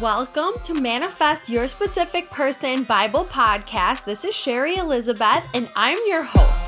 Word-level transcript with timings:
Welcome 0.00 0.52
to 0.64 0.74
Manifest 0.74 1.48
Your 1.48 1.68
Specific 1.68 2.28
Person 2.28 2.84
Bible 2.84 3.24
Podcast. 3.24 4.04
This 4.04 4.26
is 4.26 4.34
Sheri 4.34 4.76
Elizabeth, 4.76 5.42
and 5.54 5.70
I'm 5.74 5.96
your 6.06 6.22
host. 6.22 6.65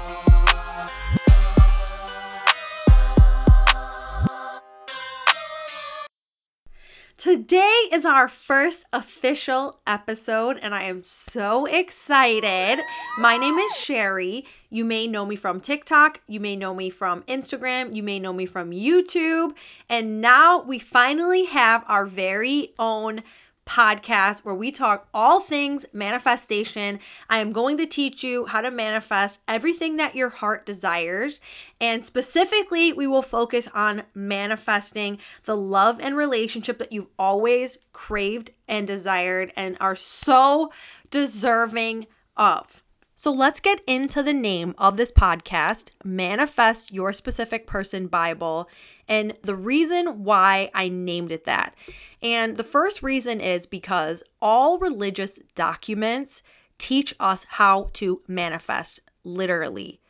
Today 7.48 7.88
is 7.94 8.04
our 8.04 8.28
first 8.28 8.84
official 8.92 9.78
episode, 9.86 10.58
and 10.60 10.74
I 10.74 10.82
am 10.82 11.00
so 11.00 11.64
excited. 11.64 12.78
My 13.16 13.38
name 13.38 13.54
is 13.54 13.72
Sheri. 13.72 14.44
You 14.68 14.84
may 14.84 15.06
know 15.06 15.24
me 15.24 15.34
from 15.34 15.58
TikTok, 15.58 16.20
you 16.26 16.40
may 16.40 16.56
know 16.56 16.74
me 16.74 16.90
from 16.90 17.22
Instagram, 17.22 17.96
you 17.96 18.02
may 18.02 18.18
know 18.18 18.34
me 18.34 18.44
from 18.44 18.70
YouTube, 18.70 19.52
and 19.88 20.20
now 20.20 20.60
we 20.60 20.78
finally 20.78 21.46
have 21.46 21.84
our 21.88 22.04
very 22.04 22.74
own 22.78 23.22
podcast 23.68 24.40
where 24.40 24.54
we 24.54 24.72
talk 24.72 25.08
all 25.12 25.40
things 25.40 25.84
manifestation. 25.92 26.98
I 27.28 27.38
am 27.38 27.52
going 27.52 27.76
to 27.76 27.86
teach 27.86 28.24
you 28.24 28.46
how 28.46 28.62
to 28.62 28.70
manifest 28.70 29.38
everything 29.46 29.96
that 29.96 30.16
your 30.16 30.30
heart 30.30 30.64
desires. 30.64 31.40
And 31.80 32.04
specifically, 32.04 32.92
we 32.92 33.06
will 33.06 33.22
focus 33.22 33.68
on 33.74 34.04
manifesting 34.14 35.18
the 35.44 35.56
love 35.56 36.00
and 36.00 36.16
relationship 36.16 36.78
that 36.78 36.92
you've 36.92 37.10
always 37.18 37.78
craved 37.92 38.50
and 38.66 38.86
desired 38.86 39.52
and 39.54 39.76
are 39.80 39.96
so 39.96 40.72
deserving 41.10 42.06
of. 42.36 42.77
So 43.20 43.32
let's 43.32 43.58
get 43.58 43.80
into 43.84 44.22
the 44.22 44.32
name 44.32 44.76
of 44.78 44.96
this 44.96 45.10
podcast 45.10 45.86
Manifest 46.04 46.92
Your 46.92 47.12
Specific 47.12 47.66
Person 47.66 48.06
Bible 48.06 48.68
and 49.08 49.36
the 49.42 49.56
reason 49.56 50.22
why 50.22 50.70
I 50.72 50.88
named 50.88 51.32
it 51.32 51.44
that. 51.44 51.74
And 52.22 52.56
the 52.56 52.62
first 52.62 53.02
reason 53.02 53.40
is 53.40 53.66
because 53.66 54.22
all 54.40 54.78
religious 54.78 55.40
documents 55.56 56.44
teach 56.78 57.12
us 57.18 57.44
how 57.48 57.90
to 57.94 58.22
manifest, 58.28 59.00
literally. 59.24 60.00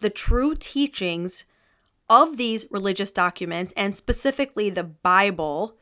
The 0.00 0.10
true 0.10 0.54
teachings 0.54 1.46
of 2.10 2.36
these 2.36 2.66
religious 2.70 3.12
documents, 3.12 3.72
and 3.78 3.96
specifically 3.96 4.68
the 4.68 4.84
Bible, 4.84 5.78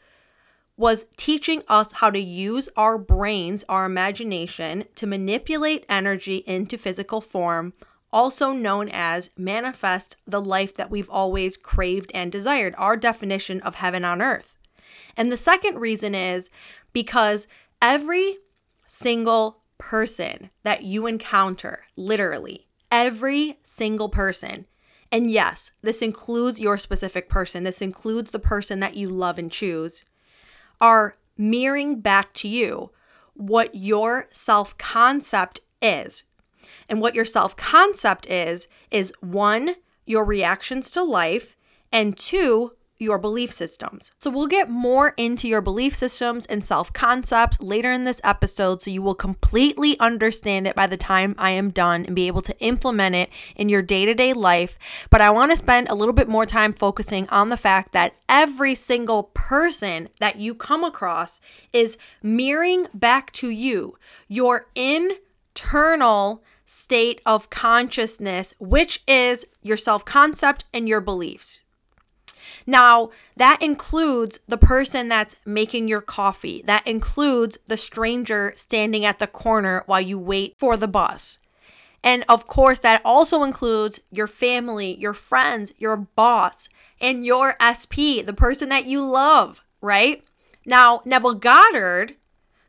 was 0.76 1.06
teaching 1.16 1.62
us 1.68 1.92
how 1.92 2.10
to 2.10 2.18
use 2.18 2.68
our 2.76 2.98
brains, 2.98 3.64
our 3.68 3.86
imagination, 3.86 4.84
to 4.94 5.06
manipulate 5.06 5.86
energy 5.88 6.38
into 6.46 6.76
physical 6.76 7.20
form, 7.20 7.72
also 8.12 8.52
known 8.52 8.88
as 8.90 9.30
manifest 9.36 10.16
the 10.26 10.40
life 10.40 10.74
that 10.74 10.90
we've 10.90 11.08
always 11.10 11.56
craved 11.56 12.10
and 12.14 12.30
desired, 12.30 12.74
our 12.76 12.96
definition 12.96 13.60
of 13.62 13.76
heaven 13.76 14.04
on 14.04 14.20
earth. 14.20 14.58
And 15.16 15.32
the 15.32 15.36
second 15.36 15.78
reason 15.78 16.14
is 16.14 16.50
because 16.92 17.46
every 17.80 18.38
single 18.86 19.58
person 19.78 20.50
that 20.62 20.82
you 20.82 21.06
encounter, 21.06 21.84
literally, 21.96 22.68
every 22.90 23.58
single 23.64 24.08
person, 24.08 24.66
and 25.10 25.30
yes, 25.30 25.70
this 25.82 26.02
includes 26.02 26.60
your 26.60 26.76
specific 26.76 27.28
person, 27.28 27.64
this 27.64 27.80
includes 27.80 28.30
the 28.30 28.38
person 28.38 28.80
that 28.80 28.96
you 28.96 29.08
love 29.08 29.38
and 29.38 29.50
choose, 29.50 30.04
are 30.80 31.16
mirroring 31.36 32.00
back 32.00 32.32
to 32.34 32.48
you 32.48 32.90
what 33.34 33.74
your 33.74 34.26
self 34.32 34.76
concept 34.78 35.60
is. 35.82 36.24
And 36.88 37.00
what 37.00 37.14
your 37.14 37.24
self 37.24 37.56
concept 37.56 38.26
is, 38.26 38.68
is 38.90 39.12
one, 39.20 39.76
your 40.04 40.24
reactions 40.24 40.90
to 40.92 41.02
life, 41.02 41.56
and 41.92 42.16
two, 42.16 42.72
your 42.98 43.18
belief 43.18 43.52
systems. 43.52 44.12
So, 44.18 44.30
we'll 44.30 44.46
get 44.46 44.70
more 44.70 45.14
into 45.16 45.48
your 45.48 45.60
belief 45.60 45.94
systems 45.94 46.46
and 46.46 46.64
self 46.64 46.92
concepts 46.92 47.60
later 47.60 47.92
in 47.92 48.04
this 48.04 48.20
episode 48.24 48.82
so 48.82 48.90
you 48.90 49.02
will 49.02 49.14
completely 49.14 49.98
understand 50.00 50.66
it 50.66 50.74
by 50.74 50.86
the 50.86 50.96
time 50.96 51.34
I 51.38 51.50
am 51.50 51.70
done 51.70 52.04
and 52.06 52.16
be 52.16 52.26
able 52.26 52.42
to 52.42 52.58
implement 52.60 53.14
it 53.14 53.30
in 53.54 53.68
your 53.68 53.82
day 53.82 54.04
to 54.04 54.14
day 54.14 54.32
life. 54.32 54.78
But 55.10 55.20
I 55.20 55.30
want 55.30 55.52
to 55.52 55.56
spend 55.56 55.88
a 55.88 55.94
little 55.94 56.14
bit 56.14 56.28
more 56.28 56.46
time 56.46 56.72
focusing 56.72 57.28
on 57.28 57.48
the 57.48 57.56
fact 57.56 57.92
that 57.92 58.16
every 58.28 58.74
single 58.74 59.24
person 59.34 60.08
that 60.20 60.36
you 60.36 60.54
come 60.54 60.84
across 60.84 61.40
is 61.72 61.96
mirroring 62.22 62.86
back 62.94 63.32
to 63.32 63.50
you 63.50 63.96
your 64.28 64.66
internal 64.74 66.42
state 66.64 67.20
of 67.24 67.48
consciousness, 67.48 68.54
which 68.58 69.02
is 69.06 69.46
your 69.62 69.76
self 69.76 70.04
concept 70.04 70.64
and 70.74 70.88
your 70.88 71.00
beliefs. 71.00 71.60
Now, 72.66 73.10
that 73.36 73.62
includes 73.62 74.38
the 74.48 74.58
person 74.58 75.08
that's 75.08 75.36
making 75.44 75.88
your 75.88 76.00
coffee. 76.00 76.62
That 76.66 76.86
includes 76.86 77.58
the 77.66 77.76
stranger 77.76 78.52
standing 78.56 79.04
at 79.04 79.18
the 79.20 79.28
corner 79.28 79.84
while 79.86 80.00
you 80.00 80.18
wait 80.18 80.54
for 80.58 80.76
the 80.76 80.88
bus. 80.88 81.38
And 82.02 82.24
of 82.28 82.46
course, 82.46 82.80
that 82.80 83.02
also 83.04 83.42
includes 83.42 84.00
your 84.10 84.26
family, 84.26 84.96
your 84.98 85.12
friends, 85.12 85.72
your 85.78 85.96
boss, 85.96 86.68
and 87.00 87.24
your 87.24 87.56
SP, 87.58 88.22
the 88.24 88.34
person 88.36 88.68
that 88.68 88.86
you 88.86 89.04
love, 89.04 89.62
right? 89.80 90.24
Now, 90.64 91.00
Neville 91.04 91.34
Goddard 91.34 92.16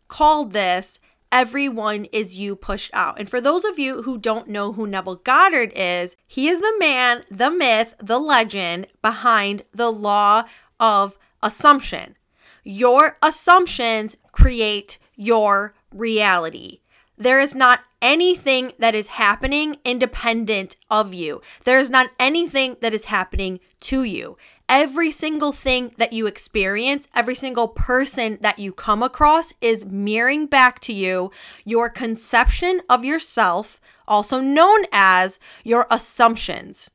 called 0.08 0.54
this 0.54 1.00
everyone 1.32 2.06
is 2.06 2.36
you 2.36 2.56
pushed 2.56 2.92
out. 2.94 3.20
And 3.20 3.30
for 3.30 3.42
those 3.42 3.66
of 3.66 3.80
you 3.80 4.04
who 4.04 4.18
don't 4.18 4.48
know 4.48 4.74
who 4.74 4.88
Neville 4.88 5.16
Goddard 5.16 5.72
is, 5.76 6.16
he 6.28 6.48
is 6.48 6.60
the 6.60 6.74
man, 6.80 7.24
the 7.30 7.52
myth, 7.52 7.96
the 8.00 8.20
legend 8.20 8.88
behind 9.02 9.64
the 9.74 9.92
law 9.92 10.44
of 10.80 11.18
assumption. 11.42 12.16
Your 12.64 13.18
assumptions 13.22 14.16
create 14.32 14.98
your 15.16 15.74
reality. 15.92 16.80
There 17.18 17.40
is 17.40 17.56
not 17.56 17.80
anything 18.02 18.74
that 18.78 18.94
is 18.94 19.08
happening 19.08 19.78
independent 19.84 20.76
of 20.92 21.14
you. 21.14 21.42
There 21.64 21.80
is 21.80 21.90
not 21.90 22.12
anything 22.20 22.78
that 22.82 22.94
is 22.94 23.06
happening 23.06 23.60
to 23.82 24.04
you 24.04 24.38
every 24.70 25.12
single 25.12 25.52
thing 25.52 25.94
that 25.98 26.14
you 26.14 26.28
experience, 26.28 27.08
every 27.16 27.36
single 27.36 27.68
person 27.68 28.38
that 28.42 28.60
you 28.60 28.74
come 28.74 29.02
across 29.02 29.54
is 29.62 29.86
mirroring 29.86 30.46
back 30.46 30.80
to 30.82 30.94
you 30.94 31.32
your 31.66 31.90
conception 31.90 32.82
of 32.90 33.06
yourself, 33.06 33.80
also 34.08 34.40
known 34.40 34.84
as 34.92 35.40
your 35.64 35.88
assumptions. 35.90 36.90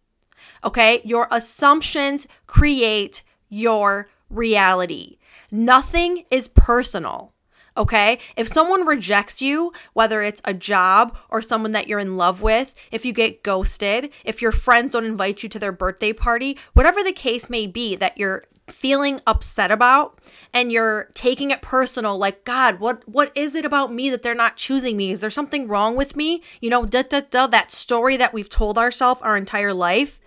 Okay, 0.64 1.00
your 1.04 1.28
assumptions 1.30 2.26
create 2.46 3.22
your 3.48 4.08
reality. 4.30 5.18
Nothing 5.50 6.24
is 6.30 6.48
personal. 6.48 7.31
Okay. 7.76 8.18
If 8.36 8.48
someone 8.48 8.86
rejects 8.86 9.40
you, 9.40 9.72
whether 9.94 10.22
it's 10.22 10.42
a 10.44 10.52
job 10.52 11.16
or 11.30 11.40
someone 11.40 11.72
that 11.72 11.88
you're 11.88 11.98
in 11.98 12.16
love 12.16 12.42
with, 12.42 12.74
if 12.90 13.04
you 13.04 13.12
get 13.12 13.42
ghosted, 13.42 14.10
if 14.24 14.42
your 14.42 14.52
friends 14.52 14.92
don't 14.92 15.04
invite 15.04 15.42
you 15.42 15.48
to 15.48 15.58
their 15.58 15.72
birthday 15.72 16.12
party, 16.12 16.58
whatever 16.74 17.02
the 17.02 17.12
case 17.12 17.48
may 17.48 17.66
be 17.66 17.96
that 17.96 18.18
you're 18.18 18.44
feeling 18.68 19.20
upset 19.26 19.70
about 19.70 20.18
and 20.52 20.70
you're 20.70 21.10
taking 21.14 21.50
it 21.50 21.60
personal 21.60 22.16
like 22.16 22.44
god 22.44 22.78
what 22.78 23.06
what 23.08 23.30
is 23.34 23.56
it 23.56 23.64
about 23.64 23.92
me 23.92 24.08
that 24.08 24.22
they're 24.22 24.34
not 24.34 24.56
choosing 24.56 24.96
me? 24.96 25.10
Is 25.10 25.20
there 25.20 25.30
something 25.30 25.66
wrong 25.68 25.96
with 25.96 26.16
me? 26.16 26.42
You 26.60 26.70
know 26.70 26.86
da 26.86 27.02
da 27.02 27.46
that 27.48 27.72
story 27.72 28.16
that 28.16 28.32
we've 28.32 28.48
told 28.48 28.78
ourselves 28.78 29.20
our 29.22 29.36
entire 29.36 29.74
life. 29.74 30.20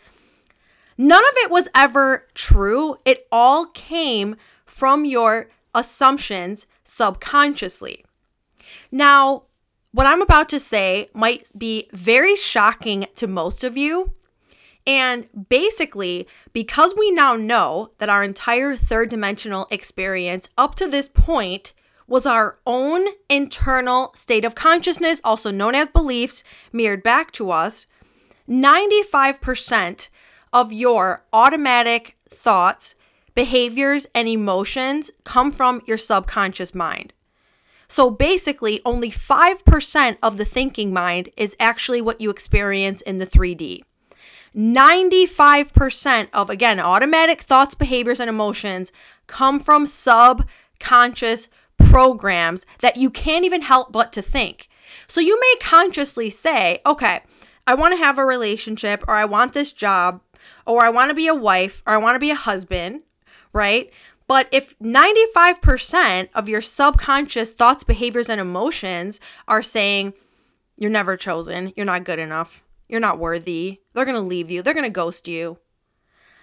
None 0.97 1.23
of 1.23 1.35
it 1.37 1.51
was 1.51 1.67
ever 1.73 2.27
true. 2.33 2.97
It 3.05 3.27
all 3.31 3.67
came 3.67 4.35
from 4.65 5.05
your 5.05 5.49
assumptions 5.73 6.65
subconsciously. 6.85 8.05
Now, 8.91 9.43
what 9.91 10.07
I'm 10.07 10.21
about 10.21 10.49
to 10.49 10.59
say 10.59 11.09
might 11.13 11.45
be 11.57 11.89
very 11.93 12.35
shocking 12.35 13.07
to 13.15 13.27
most 13.27 13.63
of 13.63 13.77
you. 13.77 14.13
And 14.87 15.27
basically, 15.49 16.27
because 16.53 16.93
we 16.97 17.11
now 17.11 17.35
know 17.35 17.89
that 17.97 18.09
our 18.09 18.23
entire 18.23 18.75
third 18.75 19.09
dimensional 19.09 19.67
experience 19.71 20.47
up 20.57 20.75
to 20.75 20.87
this 20.87 21.09
point 21.09 21.73
was 22.07 22.25
our 22.25 22.59
own 22.67 23.07
internal 23.29 24.11
state 24.15 24.45
of 24.45 24.53
consciousness, 24.53 25.19
also 25.23 25.49
known 25.49 25.73
as 25.73 25.89
beliefs, 25.89 26.43
mirrored 26.71 27.01
back 27.01 27.31
to 27.31 27.49
us, 27.49 27.87
95% 28.47 30.09
of 30.53 30.71
your 30.71 31.25
automatic 31.33 32.17
thoughts 32.29 32.95
behaviors, 33.35 34.07
and 34.15 34.27
emotions 34.27 35.11
come 35.23 35.51
from 35.51 35.81
your 35.85 35.97
subconscious 35.97 36.73
mind. 36.73 37.13
So 37.87 38.09
basically, 38.09 38.81
only 38.83 39.11
5% 39.11 40.17
of 40.23 40.37
the 40.37 40.45
thinking 40.45 40.91
mind 40.91 41.29
is 41.37 41.55
actually 41.59 42.01
what 42.01 42.19
you 42.19 42.29
experience 42.29 43.01
in 43.01 43.19
the 43.19 43.27
3D. 43.27 43.81
95% 44.55 46.29
of, 46.33 46.49
again, 46.49 46.79
automatic 46.79 47.41
thoughts, 47.41 47.75
behaviors, 47.75 48.19
and 48.19 48.29
emotions 48.29 48.91
come 49.27 49.59
from 49.59 49.85
subconscious 49.85 51.49
programs 51.77 52.65
that 52.79 52.95
you 52.95 53.09
can't 53.09 53.45
even 53.45 53.61
help 53.61 53.91
but 53.91 54.13
to 54.13 54.21
think. 54.21 54.69
So 55.07 55.19
you 55.19 55.37
may 55.39 55.55
consciously 55.61 56.29
say, 56.29 56.79
okay, 56.85 57.21
I 57.67 57.73
want 57.73 57.93
to 57.93 58.03
have 58.03 58.17
a 58.17 58.25
relationship, 58.25 59.03
or 59.07 59.15
I 59.15 59.25
want 59.25 59.53
this 59.53 59.73
job, 59.73 60.21
or 60.65 60.85
I 60.85 60.89
want 60.89 61.09
to 61.09 61.15
be 61.15 61.27
a 61.27 61.35
wife, 61.35 61.83
or 61.85 61.93
I 61.93 61.97
want 61.97 62.15
to 62.15 62.19
be 62.19 62.31
a 62.31 62.35
husband, 62.35 63.01
right? 63.55 63.89
But 64.27 64.49
if 64.51 64.77
95% 64.79 66.29
of 66.35 66.49
your 66.49 66.61
subconscious 66.61 67.51
thoughts, 67.51 67.83
behaviors, 67.83 68.29
and 68.29 68.41
emotions 68.41 69.19
are 69.47 69.63
saying, 69.63 70.13
you're 70.77 70.91
never 70.91 71.15
chosen, 71.15 71.71
you're 71.75 71.85
not 71.85 72.03
good 72.03 72.19
enough, 72.19 72.63
you're 72.89 72.99
not 72.99 73.17
worthy, 73.17 73.79
they're 73.93 74.05
gonna 74.05 74.19
leave 74.19 74.51
you, 74.51 74.61
they're 74.61 74.73
gonna 74.73 74.89
ghost 74.89 75.27
you, 75.27 75.57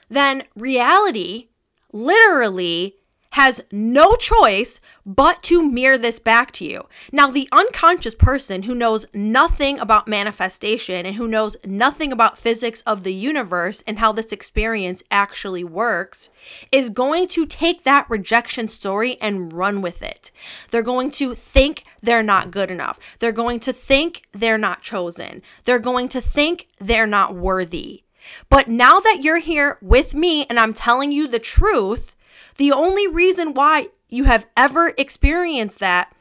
then 0.08 0.44
reality 0.56 1.48
literally 1.92 2.96
has 3.32 3.62
no 3.72 4.14
choice 4.16 4.78
but 5.06 5.42
to 5.42 5.68
mirror 5.68 5.96
this 5.96 6.18
back 6.18 6.52
to 6.52 6.64
you. 6.64 6.86
Now, 7.10 7.30
the 7.30 7.48
unconscious 7.50 8.14
person 8.14 8.64
who 8.64 8.74
knows 8.74 9.06
nothing 9.14 9.80
about 9.80 10.06
manifestation 10.06 11.06
and 11.06 11.16
who 11.16 11.26
knows 11.26 11.56
nothing 11.64 12.12
about 12.12 12.38
physics 12.38 12.82
of 12.82 13.04
the 13.04 13.14
universe 13.14 13.82
and 13.86 13.98
how 13.98 14.12
this 14.12 14.32
experience 14.32 15.02
actually 15.10 15.64
works 15.64 16.28
is 16.70 16.90
going 16.90 17.26
to 17.28 17.46
take 17.46 17.84
that 17.84 18.08
rejection 18.10 18.68
story 18.68 19.16
and 19.20 19.52
run 19.52 19.80
with 19.80 20.02
it. 20.02 20.30
They're 20.70 20.82
going 20.82 21.10
to 21.12 21.34
think 21.34 21.84
they're 22.02 22.22
not 22.22 22.50
good 22.50 22.70
enough. 22.70 22.98
They're 23.18 23.32
going 23.32 23.60
to 23.60 23.72
think 23.72 24.24
they're 24.32 24.58
not 24.58 24.82
chosen. 24.82 25.40
They're 25.64 25.78
going 25.78 26.10
to 26.10 26.20
think 26.20 26.68
they're 26.78 27.06
not 27.06 27.34
worthy. 27.34 28.04
But 28.50 28.68
now 28.68 29.00
that 29.00 29.20
you're 29.22 29.38
here 29.38 29.78
with 29.80 30.14
me 30.14 30.44
and 30.50 30.60
I'm 30.60 30.74
telling 30.74 31.12
you 31.12 31.26
the 31.26 31.38
truth, 31.38 32.14
the 32.56 32.72
only 32.72 33.06
reason 33.06 33.54
why 33.54 33.88
you 34.08 34.24
have 34.24 34.46
ever 34.56 34.92
experienced 34.98 35.78
that 35.78 36.14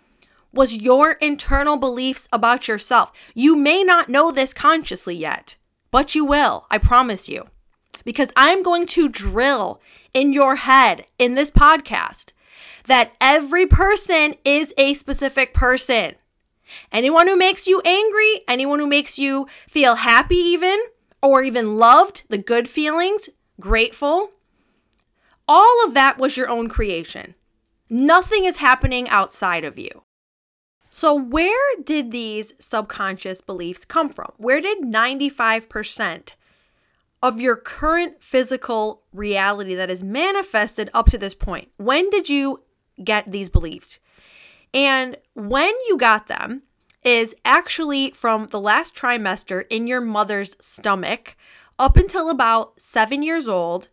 was 0.54 0.74
your 0.74 1.14
internal 1.14 1.78
beliefs 1.78 2.28
about 2.32 2.68
yourself. 2.68 3.12
You 3.34 3.56
may 3.56 3.84
not 3.84 4.10
know 4.10 4.32
this 4.32 4.54
consciously 4.54 5.16
yet, 5.16 5.56
but 5.92 6.16
you 6.16 6.26
will, 6.26 6.66
I 6.70 6.78
promise 6.78 7.30
you. 7.30 7.48
Because 8.04 8.30
I'm 8.36 8.64
going 8.64 8.88
to 8.88 9.08
drill 9.08 9.82
in 10.14 10.34
your 10.34 10.58
head 10.58 11.06
in 11.18 11.36
this 11.36 11.50
podcast 11.50 12.28
that 12.88 13.14
every 13.22 13.68
person 13.68 14.36
is 14.44 14.74
a 14.78 14.96
specific 14.96 15.54
person. 15.54 16.16
Anyone 16.92 17.28
who 17.28 17.38
makes 17.38 17.68
you 17.68 17.82
angry, 17.86 18.42
anyone 18.48 18.80
who 18.80 18.88
makes 18.88 19.20
you 19.20 19.48
feel 19.68 19.96
happy, 19.96 20.36
even, 20.36 20.80
or 21.22 21.44
even 21.44 21.78
loved, 21.78 22.24
the 22.30 22.38
good 22.38 22.68
feelings, 22.68 23.30
grateful, 23.60 24.32
all 25.48 25.86
of 25.86 25.94
that 25.94 26.18
was 26.18 26.38
your 26.38 26.50
own 26.50 26.70
creation. 26.70 27.36
Nothing 27.90 28.46
is 28.46 28.58
happening 28.58 29.10
outside 29.10 29.64
of 29.64 29.78
you. 29.78 30.04
So, 30.90 31.14
where 31.14 31.76
did 31.82 32.12
these 32.12 32.54
subconscious 32.60 33.42
beliefs 33.42 33.86
come 33.86 34.10
from? 34.10 34.32
Where 34.38 34.60
did 34.60 34.80
95% 34.80 36.36
of 37.24 37.40
your 37.40 37.56
current 37.56 38.22
physical 38.22 39.04
reality 39.14 39.74
that 39.76 39.90
is 39.90 40.04
manifested 40.04 40.90
up 40.94 41.10
to 41.10 41.18
this 41.18 41.34
point? 41.34 41.70
When 41.78 42.10
did 42.10 42.28
you 42.28 42.60
get 43.04 43.32
these 43.32 43.50
beliefs? 43.50 44.00
And 44.74 45.18
when 45.34 45.74
you 45.88 45.98
got 45.98 46.28
them 46.28 46.64
is 47.04 47.36
actually 47.46 48.12
from 48.12 48.48
the 48.48 48.60
last 48.60 48.96
trimester 48.96 49.66
in 49.70 49.88
your 49.88 50.02
mother's 50.02 50.56
stomach 50.60 51.36
up 51.80 51.98
until 51.98 52.30
about 52.30 52.80
seven 52.80 53.24
years 53.24 53.48
old 53.48 53.90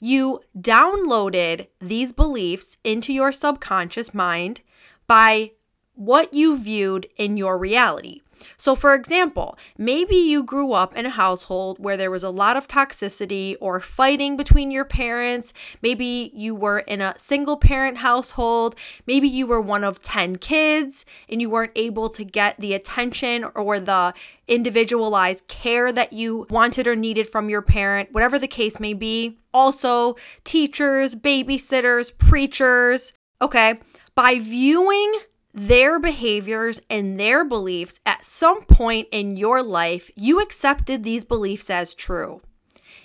you 0.00 0.40
downloaded 0.58 1.68
these 1.80 2.12
beliefs 2.12 2.76
into 2.84 3.12
your 3.12 3.32
subconscious 3.32 4.12
mind 4.12 4.60
by 5.06 5.52
what 5.94 6.34
you 6.34 6.58
viewed 6.58 7.08
in 7.16 7.36
your 7.36 7.56
reality. 7.56 8.20
So, 8.56 8.74
for 8.74 8.94
example, 8.94 9.58
maybe 9.78 10.16
you 10.16 10.42
grew 10.42 10.72
up 10.72 10.94
in 10.96 11.06
a 11.06 11.10
household 11.10 11.78
where 11.78 11.96
there 11.96 12.10
was 12.10 12.22
a 12.22 12.30
lot 12.30 12.56
of 12.56 12.68
toxicity 12.68 13.56
or 13.60 13.80
fighting 13.80 14.36
between 14.36 14.70
your 14.70 14.84
parents. 14.84 15.52
Maybe 15.82 16.30
you 16.34 16.54
were 16.54 16.80
in 16.80 17.00
a 17.00 17.14
single 17.18 17.56
parent 17.56 17.98
household. 17.98 18.74
Maybe 19.06 19.28
you 19.28 19.46
were 19.46 19.60
one 19.60 19.84
of 19.84 20.02
10 20.02 20.36
kids 20.36 21.04
and 21.28 21.40
you 21.40 21.50
weren't 21.50 21.72
able 21.76 22.08
to 22.10 22.24
get 22.24 22.58
the 22.58 22.74
attention 22.74 23.44
or 23.54 23.80
the 23.80 24.14
individualized 24.48 25.46
care 25.48 25.92
that 25.92 26.12
you 26.12 26.46
wanted 26.50 26.86
or 26.86 26.96
needed 26.96 27.28
from 27.28 27.50
your 27.50 27.62
parent, 27.62 28.12
whatever 28.12 28.38
the 28.38 28.48
case 28.48 28.78
may 28.78 28.94
be. 28.94 29.38
Also, 29.52 30.16
teachers, 30.44 31.14
babysitters, 31.14 32.16
preachers. 32.16 33.12
Okay. 33.40 33.80
By 34.14 34.38
viewing 34.38 35.20
their 35.56 35.98
behaviors 35.98 36.80
and 36.90 37.18
their 37.18 37.42
beliefs, 37.42 37.98
at 38.04 38.26
some 38.26 38.62
point 38.66 39.08
in 39.10 39.38
your 39.38 39.62
life, 39.62 40.10
you 40.14 40.38
accepted 40.38 41.02
these 41.02 41.24
beliefs 41.24 41.70
as 41.70 41.94
true. 41.94 42.42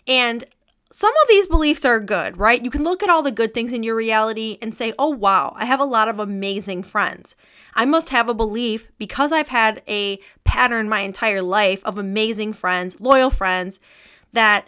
And 0.06 0.44
some 0.92 1.14
of 1.22 1.30
these 1.30 1.48
beliefs 1.48 1.86
are 1.86 2.02
good, 2.02 2.36
right? 2.36 2.62
You 2.62 2.70
can 2.70 2.84
look 2.84 3.02
at 3.02 3.10
all 3.10 3.24
the 3.24 3.32
good 3.32 3.54
things 3.54 3.72
in 3.72 3.84
your 3.84 3.96
reality 3.96 4.58
and 4.62 4.76
say, 4.76 4.94
oh, 5.00 5.12
wow, 5.12 5.54
I 5.56 5.64
have 5.64 5.80
a 5.80 5.86
lot 5.86 6.10
of 6.10 6.20
amazing 6.20 6.84
friends. 6.84 7.38
I 7.74 7.86
must 7.86 8.10
have 8.10 8.28
a 8.28 8.34
belief 8.34 8.92
because 8.98 9.32
I've 9.32 9.48
had 9.48 9.82
a 9.88 10.20
pattern 10.44 10.90
my 10.90 11.00
entire 11.00 11.42
life 11.42 11.82
of 11.86 11.98
amazing 11.98 12.52
friends, 12.52 13.00
loyal 13.00 13.30
friends, 13.30 13.80
that 14.34 14.68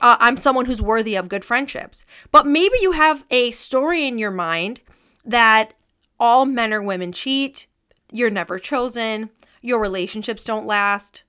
uh, 0.00 0.16
I'm 0.20 0.36
someone 0.36 0.66
who's 0.66 0.80
worthy 0.80 1.16
of 1.16 1.28
good 1.28 1.44
friendships. 1.44 2.04
But 2.30 2.46
maybe 2.46 2.76
you 2.80 2.92
have 2.92 3.24
a 3.28 3.50
story 3.50 4.06
in 4.06 4.18
your 4.18 4.30
mind 4.30 4.82
that 5.24 5.72
all 6.18 6.46
men 6.46 6.72
or 6.72 6.82
women 6.82 7.12
cheat, 7.12 7.66
you're 8.12 8.30
never 8.30 8.58
chosen, 8.58 9.30
your 9.60 9.80
relationships 9.80 10.44
don't 10.44 10.66
last, 10.66 11.24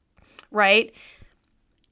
right? 0.51 0.93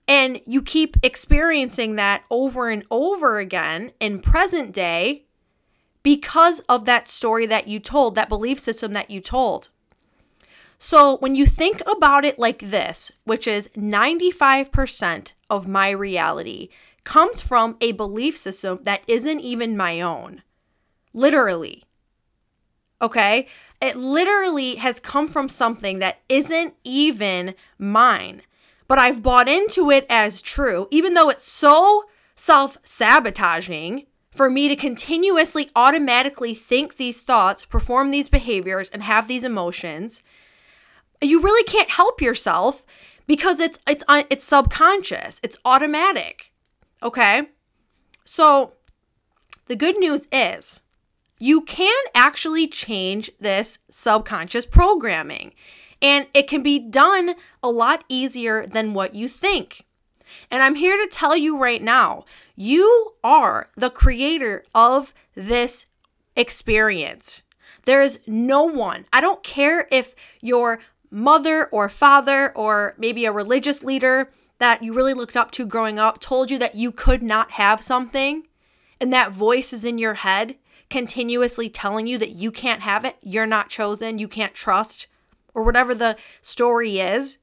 And 0.08 0.42
you 0.46 0.62
keep 0.62 0.98
experiencing 1.02 1.96
that 1.96 2.24
over 2.30 2.70
and 2.70 2.84
over 2.92 3.40
again 3.40 3.92
in 4.00 4.20
present 4.22 4.74
day 4.74 5.26
because 6.04 6.60
of 6.70 6.86
that 6.86 7.08
story 7.08 7.48
that 7.48 7.68
you 7.68 7.80
told, 7.80 8.14
that 8.14 8.30
belief 8.30 8.60
system 8.60 8.94
that 8.94 9.10
you 9.10 9.20
told. 9.20 9.70
So 10.78 11.18
when 11.18 11.34
you 11.34 11.48
think 11.48 11.82
about 11.88 12.26
it 12.26 12.38
like 12.38 12.60
this, 12.60 13.12
which 13.24 13.48
is 13.48 13.70
95% 13.76 15.32
of 15.50 15.68
my 15.68 15.90
reality, 15.90 16.70
comes 17.04 17.42
from 17.42 17.78
a 17.82 17.92
belief 17.94 18.38
system 18.38 18.80
that 18.84 19.02
isn't 19.08 19.40
even 19.40 19.76
my 19.76 20.02
own. 20.02 20.44
Literally. 21.14 21.84
Okay? 23.02 23.48
It 23.82 23.98
literally 23.98 24.76
has 24.76 25.00
come 25.00 25.28
from 25.28 25.50
something 25.50 26.00
that 26.00 26.22
isn't 26.30 26.76
even 26.84 27.56
mine, 27.78 28.42
but 28.88 29.00
I've 29.00 29.22
bought 29.22 29.50
into 29.50 29.92
it 29.92 30.06
as 30.10 30.42
true, 30.42 30.88
even 30.92 31.14
though 31.14 31.30
it's 31.30 31.50
so 31.50 32.06
self 32.36 32.78
sabotaging 32.84 34.06
for 34.32 34.50
me 34.50 34.68
to 34.68 34.76
continuously 34.76 35.70
automatically 35.76 36.54
think 36.54 36.98
these 36.98 37.22
thoughts, 37.22 37.66
perform 37.66 38.12
these 38.12 38.28
behaviors, 38.28 38.90
and 38.90 39.04
have 39.04 39.28
these 39.28 39.44
emotions. 39.44 40.22
You 41.22 41.42
really 41.42 41.64
can't 41.64 41.90
help 41.92 42.22
yourself 42.22 42.86
because 43.28 43.60
it's 43.60 43.80
it's 43.88 44.04
it's 44.30 44.46
subconscious. 44.46 45.40
It's 45.42 45.58
automatic. 45.64 46.52
Okay? 47.02 47.44
So 48.26 48.74
the 49.68 49.76
good 49.76 49.98
news 49.98 50.28
is 50.32 50.82
you 51.40 51.62
can 51.62 52.04
actually 52.14 52.68
change 52.68 53.32
this 53.40 53.80
subconscious 53.90 54.66
programming. 54.66 55.54
And 56.02 56.28
it 56.34 56.48
can 56.48 56.62
be 56.62 56.80
done 56.80 57.36
a 57.64 57.70
lot 57.70 58.04
easier 58.10 58.68
than 58.68 58.94
what 58.94 59.16
you 59.16 59.28
think. 59.28 59.86
And 60.52 60.62
I'm 60.62 60.76
here 60.76 60.98
to 60.98 61.10
tell 61.12 61.36
you 61.36 61.58
right 61.58 61.82
now 61.82 62.26
you 62.56 63.16
are 63.24 63.70
the 63.76 63.90
creator 63.90 64.64
of 64.74 65.14
this 65.36 65.86
experience. 66.36 67.42
There 67.86 68.02
is 68.02 68.20
no 68.26 68.64
one, 68.64 69.06
I 69.14 69.22
don't 69.22 69.44
care 69.44 69.88
if 69.92 70.16
your 70.42 70.80
mother 71.12 71.68
or 71.68 71.88
father 71.88 72.52
or 72.56 72.96
maybe 72.98 73.26
a 73.26 73.32
religious 73.32 73.84
leader 73.84 74.32
that 74.58 74.84
you 74.84 74.94
really 74.94 75.14
looked 75.14 75.38
up 75.38 75.52
to 75.52 75.66
growing 75.66 76.00
up 76.00 76.20
told 76.20 76.50
you 76.50 76.58
that 76.60 76.76
you 76.76 76.92
could 76.92 77.22
not 77.22 77.52
have 77.52 77.84
something, 77.84 78.48
and 79.00 79.14
that 79.14 79.32
voice 79.32 79.72
is 79.74 79.84
in 79.84 79.98
your 79.98 80.16
head 80.16 80.56
continuously 80.90 81.70
telling 81.70 82.08
you 82.08 82.18
that 82.18 82.32
you 82.32 82.52
can't 82.52 82.82
have 82.82 83.06
it, 83.06 83.18
you're 83.22 83.46
not 83.46 83.70
chosen, 83.70 84.18
you 84.20 84.28
can't 84.28 84.54
trust, 84.54 85.08
or 85.54 85.64
whatever 85.64 85.96
the 85.96 86.16
story 86.42 87.00
is, 87.00 87.38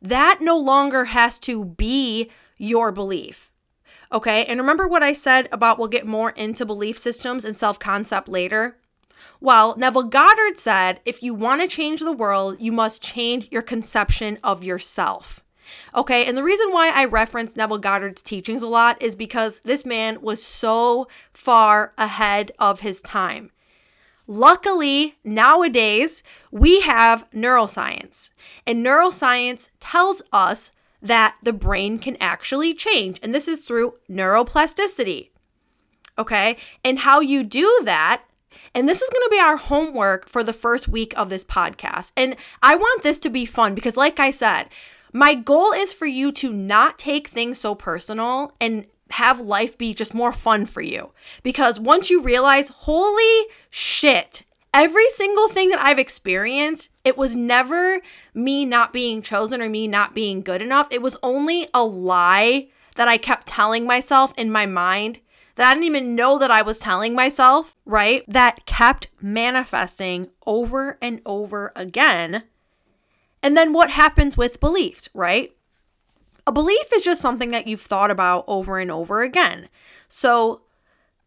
that 0.00 0.38
no 0.40 0.56
longer 0.58 1.06
has 1.06 1.38
to 1.40 1.64
be 1.64 2.30
your 2.58 2.92
belief. 2.92 3.50
Okay, 4.12 4.44
and 4.44 4.60
remember 4.60 4.86
what 4.86 5.02
I 5.02 5.12
said 5.12 5.48
about 5.50 5.78
we'll 5.78 5.88
get 5.88 6.06
more 6.06 6.30
into 6.30 6.64
belief 6.64 6.98
systems 6.98 7.44
and 7.44 7.56
self 7.56 7.78
concept 7.78 8.28
later? 8.28 8.78
Well, 9.40 9.76
Neville 9.76 10.04
Goddard 10.04 10.58
said 10.58 11.00
if 11.04 11.22
you 11.22 11.34
want 11.34 11.60
to 11.60 11.68
change 11.68 12.00
the 12.00 12.12
world, 12.12 12.56
you 12.60 12.72
must 12.72 13.02
change 13.02 13.48
your 13.50 13.62
conception 13.62 14.38
of 14.44 14.62
yourself. 14.62 15.42
Okay, 15.94 16.24
and 16.26 16.36
the 16.36 16.42
reason 16.42 16.70
why 16.70 16.90
I 16.94 17.04
reference 17.04 17.56
Neville 17.56 17.78
Goddard's 17.78 18.22
teachings 18.22 18.62
a 18.62 18.66
lot 18.66 19.00
is 19.00 19.14
because 19.14 19.60
this 19.64 19.84
man 19.84 20.20
was 20.20 20.42
so 20.42 21.08
far 21.32 21.92
ahead 21.98 22.52
of 22.58 22.80
his 22.80 23.00
time. 23.00 23.50
Luckily, 24.26 25.14
nowadays, 25.24 26.22
we 26.50 26.80
have 26.80 27.30
neuroscience, 27.30 28.30
and 28.66 28.84
neuroscience 28.84 29.68
tells 29.78 30.20
us 30.32 30.70
that 31.00 31.36
the 31.42 31.52
brain 31.52 31.98
can 31.98 32.16
actually 32.20 32.74
change, 32.74 33.20
and 33.22 33.34
this 33.34 33.46
is 33.46 33.60
through 33.60 33.94
neuroplasticity. 34.10 35.30
Okay. 36.18 36.56
And 36.84 37.00
how 37.00 37.20
you 37.20 37.42
do 37.42 37.82
that 37.84 38.22
and 38.74 38.88
this 38.88 39.00
is 39.00 39.10
going 39.10 39.24
to 39.24 39.30
be 39.30 39.40
our 39.40 39.56
homework 39.56 40.28
for 40.28 40.44
the 40.44 40.52
first 40.52 40.88
week 40.88 41.14
of 41.16 41.30
this 41.30 41.44
podcast. 41.44 42.12
And 42.16 42.36
I 42.62 42.76
want 42.76 43.02
this 43.02 43.18
to 43.20 43.30
be 43.30 43.46
fun 43.46 43.74
because, 43.74 43.96
like 43.96 44.20
I 44.20 44.30
said, 44.30 44.68
my 45.16 45.32
goal 45.34 45.72
is 45.72 45.94
for 45.94 46.04
you 46.04 46.30
to 46.30 46.52
not 46.52 46.98
take 46.98 47.26
things 47.26 47.58
so 47.58 47.74
personal 47.74 48.52
and 48.60 48.84
have 49.12 49.40
life 49.40 49.78
be 49.78 49.94
just 49.94 50.12
more 50.12 50.30
fun 50.30 50.66
for 50.66 50.82
you. 50.82 51.10
Because 51.42 51.80
once 51.80 52.10
you 52.10 52.20
realize, 52.20 52.68
holy 52.68 53.46
shit, 53.70 54.42
every 54.74 55.08
single 55.08 55.48
thing 55.48 55.70
that 55.70 55.78
I've 55.78 55.98
experienced, 55.98 56.90
it 57.02 57.16
was 57.16 57.34
never 57.34 58.02
me 58.34 58.66
not 58.66 58.92
being 58.92 59.22
chosen 59.22 59.62
or 59.62 59.70
me 59.70 59.88
not 59.88 60.14
being 60.14 60.42
good 60.42 60.60
enough. 60.60 60.86
It 60.90 61.00
was 61.00 61.16
only 61.22 61.66
a 61.72 61.82
lie 61.82 62.68
that 62.96 63.08
I 63.08 63.16
kept 63.16 63.46
telling 63.46 63.86
myself 63.86 64.34
in 64.36 64.52
my 64.52 64.66
mind 64.66 65.20
that 65.54 65.66
I 65.66 65.72
didn't 65.72 65.86
even 65.86 66.14
know 66.14 66.38
that 66.38 66.50
I 66.50 66.60
was 66.60 66.78
telling 66.78 67.14
myself, 67.14 67.74
right? 67.86 68.22
That 68.28 68.66
kept 68.66 69.08
manifesting 69.22 70.30
over 70.46 70.98
and 71.00 71.22
over 71.24 71.72
again. 71.74 72.42
And 73.46 73.56
then 73.56 73.72
what 73.72 73.92
happens 73.92 74.36
with 74.36 74.58
beliefs, 74.58 75.08
right? 75.14 75.54
A 76.48 76.52
belief 76.52 76.92
is 76.92 77.04
just 77.04 77.22
something 77.22 77.52
that 77.52 77.68
you've 77.68 77.80
thought 77.80 78.10
about 78.10 78.42
over 78.48 78.80
and 78.80 78.90
over 78.90 79.22
again. 79.22 79.68
So 80.08 80.62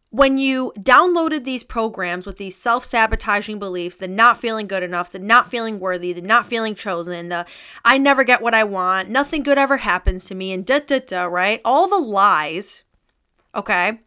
when 0.09 0.37
you 0.37 0.73
downloaded 0.77 1.45
these 1.45 1.63
programs 1.63 2.25
with 2.25 2.35
these 2.35 2.57
self 2.57 2.83
sabotaging 2.83 3.57
beliefs, 3.57 3.95
the 3.95 4.09
not 4.09 4.37
feeling 4.37 4.67
good 4.67 4.83
enough, 4.83 5.13
the 5.13 5.17
not 5.17 5.49
feeling 5.49 5.79
worthy, 5.79 6.11
the 6.11 6.21
not 6.21 6.45
feeling 6.45 6.75
chosen, 6.75 7.29
the 7.29 7.45
I 7.85 7.97
never 7.97 8.25
get 8.25 8.41
what 8.41 8.53
I 8.53 8.65
want, 8.65 9.07
nothing 9.07 9.41
good 9.41 9.57
ever 9.57 9.77
happens 9.77 10.25
to 10.25 10.35
me, 10.35 10.51
and 10.51 10.65
da 10.65 10.79
da 10.79 10.99
da, 10.99 11.23
right? 11.23 11.61
All 11.63 11.87
the 11.87 12.05
lies, 12.05 12.83
okay? 13.55 14.01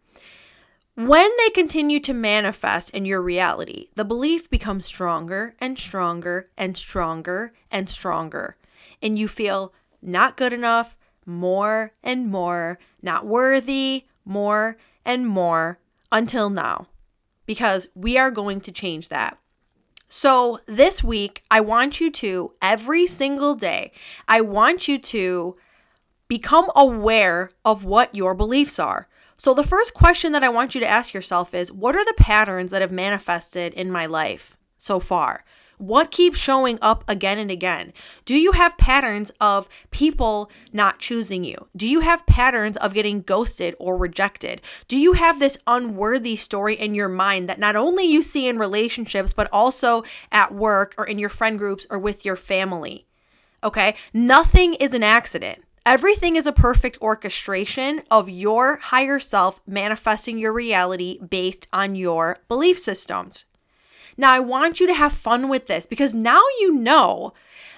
When 0.94 1.30
they 1.38 1.48
continue 1.48 2.00
to 2.00 2.12
manifest 2.12 2.90
in 2.90 3.06
your 3.06 3.22
reality, 3.22 3.86
the 3.94 4.04
belief 4.04 4.50
becomes 4.50 4.84
stronger 4.84 5.54
and 5.58 5.78
stronger 5.78 6.50
and 6.54 6.76
stronger 6.76 7.54
and 7.70 7.88
stronger. 7.88 8.58
And 9.00 9.18
you 9.18 9.26
feel 9.26 9.72
not 10.02 10.36
good 10.36 10.52
enough 10.52 10.94
more 11.24 11.94
and 12.02 12.26
more, 12.30 12.78
not 13.02 13.24
worthy 13.24 14.04
more 14.26 14.76
and 15.02 15.26
more 15.26 15.78
until 16.10 16.50
now. 16.50 16.88
Because 17.46 17.86
we 17.94 18.18
are 18.18 18.30
going 18.30 18.60
to 18.60 18.70
change 18.70 19.08
that. 19.08 19.38
So, 20.10 20.58
this 20.66 21.02
week, 21.02 21.42
I 21.50 21.60
want 21.60 22.00
you 22.02 22.10
to, 22.10 22.52
every 22.60 23.06
single 23.06 23.54
day, 23.54 23.92
I 24.28 24.42
want 24.42 24.88
you 24.88 24.98
to 24.98 25.56
become 26.28 26.70
aware 26.76 27.50
of 27.64 27.82
what 27.82 28.14
your 28.14 28.34
beliefs 28.34 28.78
are. 28.78 29.08
So, 29.42 29.54
the 29.54 29.64
first 29.64 29.92
question 29.92 30.30
that 30.30 30.44
I 30.44 30.48
want 30.48 30.72
you 30.72 30.80
to 30.80 30.86
ask 30.86 31.12
yourself 31.12 31.52
is 31.52 31.72
What 31.72 31.96
are 31.96 32.04
the 32.04 32.14
patterns 32.16 32.70
that 32.70 32.80
have 32.80 32.92
manifested 32.92 33.74
in 33.74 33.90
my 33.90 34.06
life 34.06 34.56
so 34.78 35.00
far? 35.00 35.44
What 35.78 36.12
keeps 36.12 36.38
showing 36.38 36.78
up 36.80 37.02
again 37.08 37.40
and 37.40 37.50
again? 37.50 37.92
Do 38.24 38.36
you 38.36 38.52
have 38.52 38.78
patterns 38.78 39.32
of 39.40 39.68
people 39.90 40.48
not 40.72 41.00
choosing 41.00 41.42
you? 41.42 41.66
Do 41.76 41.88
you 41.88 42.02
have 42.02 42.24
patterns 42.24 42.76
of 42.76 42.94
getting 42.94 43.22
ghosted 43.22 43.74
or 43.80 43.96
rejected? 43.96 44.62
Do 44.86 44.96
you 44.96 45.14
have 45.14 45.40
this 45.40 45.58
unworthy 45.66 46.36
story 46.36 46.76
in 46.76 46.94
your 46.94 47.08
mind 47.08 47.48
that 47.48 47.58
not 47.58 47.74
only 47.74 48.04
you 48.04 48.22
see 48.22 48.46
in 48.46 48.60
relationships, 48.60 49.32
but 49.32 49.48
also 49.52 50.04
at 50.30 50.54
work 50.54 50.94
or 50.96 51.04
in 51.04 51.18
your 51.18 51.28
friend 51.28 51.58
groups 51.58 51.84
or 51.90 51.98
with 51.98 52.24
your 52.24 52.36
family? 52.36 53.08
Okay, 53.64 53.96
nothing 54.14 54.74
is 54.74 54.94
an 54.94 55.02
accident. 55.02 55.64
Everything 55.84 56.36
is 56.36 56.46
a 56.46 56.52
perfect 56.52 56.96
orchestration 57.02 58.02
of 58.08 58.28
your 58.28 58.76
higher 58.76 59.18
self 59.18 59.60
manifesting 59.66 60.38
your 60.38 60.52
reality 60.52 61.18
based 61.18 61.66
on 61.72 61.96
your 61.96 62.38
belief 62.46 62.78
systems. 62.78 63.46
Now, 64.16 64.32
I 64.32 64.38
want 64.38 64.78
you 64.78 64.86
to 64.86 64.94
have 64.94 65.12
fun 65.12 65.48
with 65.48 65.66
this 65.66 65.86
because 65.86 66.14
now 66.14 66.40
you 66.60 66.72
know 66.74 67.32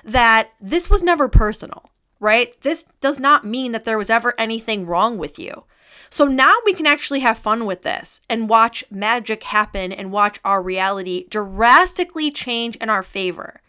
that 0.04 0.50
this 0.61 0.90
was 0.90 1.02
never 1.02 1.28
personal, 1.28 1.90
right? 2.20 2.61
This 2.61 2.84
does 3.00 3.18
not 3.18 3.46
mean 3.46 3.73
that 3.73 3.84
there 3.84 3.96
was 3.96 4.11
ever 4.11 4.38
anything 4.38 4.84
wrong 4.84 5.16
with 5.16 5.38
you. 5.38 5.64
So 6.11 6.26
now 6.26 6.54
we 6.64 6.75
can 6.75 6.87
actually 6.87 7.20
have 7.20 7.38
fun 7.38 7.64
with 7.64 7.82
this 7.82 8.20
and 8.28 8.49
watch 8.49 8.84
magic 8.90 9.44
happen 9.44 9.92
and 9.92 10.12
watch 10.12 10.38
our 10.44 10.62
reality 10.62 11.26
drastically 11.30 12.30
change 12.30 12.76
in 12.76 12.90
our 12.90 13.02
favor. 13.02 13.62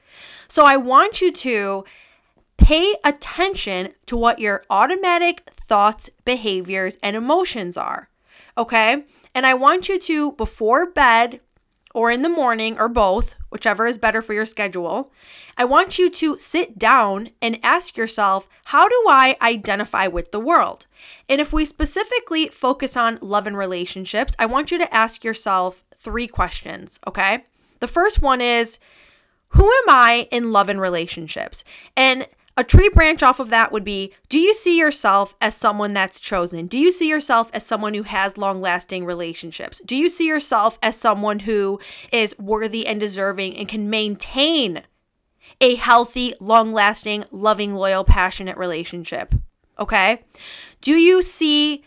So 0.49 0.63
I 0.63 0.75
want 0.75 1.21
you 1.21 1.31
to 1.31 1.85
Pay 2.57 2.95
attention 3.03 3.89
to 4.07 4.17
what 4.17 4.39
your 4.39 4.63
automatic 4.69 5.49
thoughts, 5.51 6.09
behaviors, 6.23 6.97
and 7.03 7.15
emotions 7.15 7.77
are. 7.77 8.09
Okay? 8.57 9.03
And 9.33 9.45
I 9.45 9.53
want 9.53 9.89
you 9.89 9.99
to, 9.99 10.31
before 10.33 10.89
bed 10.89 11.41
or 11.93 12.11
in 12.11 12.23
the 12.23 12.29
morning 12.29 12.77
or 12.77 12.89
both, 12.89 13.35
whichever 13.49 13.87
is 13.87 13.97
better 13.97 14.21
for 14.21 14.33
your 14.33 14.45
schedule, 14.45 15.11
I 15.57 15.63
want 15.63 15.97
you 15.97 16.09
to 16.09 16.37
sit 16.39 16.77
down 16.77 17.29
and 17.41 17.57
ask 17.63 17.95
yourself, 17.95 18.49
how 18.65 18.89
do 18.89 19.05
I 19.07 19.37
identify 19.41 20.07
with 20.07 20.31
the 20.31 20.39
world? 20.39 20.87
And 21.29 21.39
if 21.39 21.53
we 21.53 21.65
specifically 21.65 22.49
focus 22.49 22.97
on 22.97 23.19
love 23.21 23.47
and 23.47 23.57
relationships, 23.57 24.33
I 24.37 24.45
want 24.45 24.71
you 24.71 24.77
to 24.77 24.93
ask 24.93 25.23
yourself 25.23 25.85
three 25.95 26.27
questions, 26.27 26.99
okay? 27.07 27.45
The 27.79 27.87
first 27.87 28.21
one 28.21 28.41
is, 28.41 28.77
who 29.49 29.65
am 29.65 29.89
I 29.89 30.27
in 30.31 30.51
love 30.51 30.67
and 30.67 30.81
relationships? 30.81 31.63
And 31.95 32.27
a 32.57 32.63
tree 32.63 32.89
branch 32.89 33.21
off 33.21 33.39
of 33.39 33.49
that 33.49 33.71
would 33.71 33.83
be 33.83 34.13
Do 34.29 34.39
you 34.39 34.53
see 34.53 34.77
yourself 34.77 35.35
as 35.41 35.55
someone 35.55 35.93
that's 35.93 36.19
chosen? 36.19 36.67
Do 36.67 36.77
you 36.77 36.91
see 36.91 37.07
yourself 37.07 37.49
as 37.53 37.65
someone 37.65 37.93
who 37.93 38.03
has 38.03 38.37
long 38.37 38.61
lasting 38.61 39.05
relationships? 39.05 39.81
Do 39.85 39.95
you 39.95 40.09
see 40.09 40.27
yourself 40.27 40.79
as 40.81 40.95
someone 40.95 41.39
who 41.39 41.79
is 42.11 42.37
worthy 42.39 42.87
and 42.87 42.99
deserving 42.99 43.57
and 43.57 43.67
can 43.67 43.89
maintain 43.89 44.83
a 45.61 45.75
healthy, 45.75 46.33
long 46.39 46.73
lasting, 46.73 47.25
loving, 47.31 47.75
loyal, 47.75 48.03
passionate 48.03 48.57
relationship? 48.57 49.35
Okay. 49.77 50.23
Do 50.81 50.95
you 50.95 51.21
see 51.21 51.83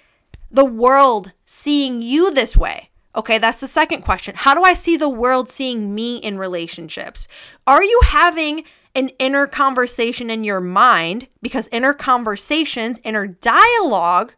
the 0.50 0.64
world 0.64 1.32
seeing 1.46 2.02
you 2.02 2.32
this 2.32 2.56
way? 2.56 2.90
Okay, 3.16 3.38
that's 3.38 3.60
the 3.60 3.66
second 3.66 4.02
question. 4.02 4.34
How 4.36 4.54
do 4.54 4.62
I 4.62 4.74
see 4.74 4.96
the 4.96 5.08
world 5.08 5.50
seeing 5.50 5.94
me 5.94 6.18
in 6.18 6.38
relationships? 6.38 7.26
Are 7.66 7.82
you 7.82 8.00
having 8.04 8.64
an 8.98 9.10
inner 9.20 9.46
conversation 9.46 10.28
in 10.28 10.42
your 10.42 10.60
mind 10.60 11.28
because 11.40 11.68
inner 11.70 11.94
conversations, 11.94 12.98
inner 13.04 13.28
dialogue, 13.28 14.34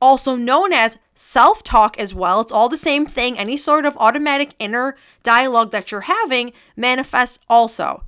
also 0.00 0.36
known 0.36 0.72
as 0.72 0.96
self 1.14 1.62
talk 1.62 1.98
as 1.98 2.14
well, 2.14 2.40
it's 2.40 2.50
all 2.50 2.70
the 2.70 2.78
same 2.78 3.04
thing. 3.04 3.38
Any 3.38 3.58
sort 3.58 3.84
of 3.84 3.98
automatic 3.98 4.54
inner 4.58 4.96
dialogue 5.22 5.70
that 5.72 5.92
you're 5.92 6.02
having 6.02 6.52
manifests 6.76 7.38
also. 7.46 8.04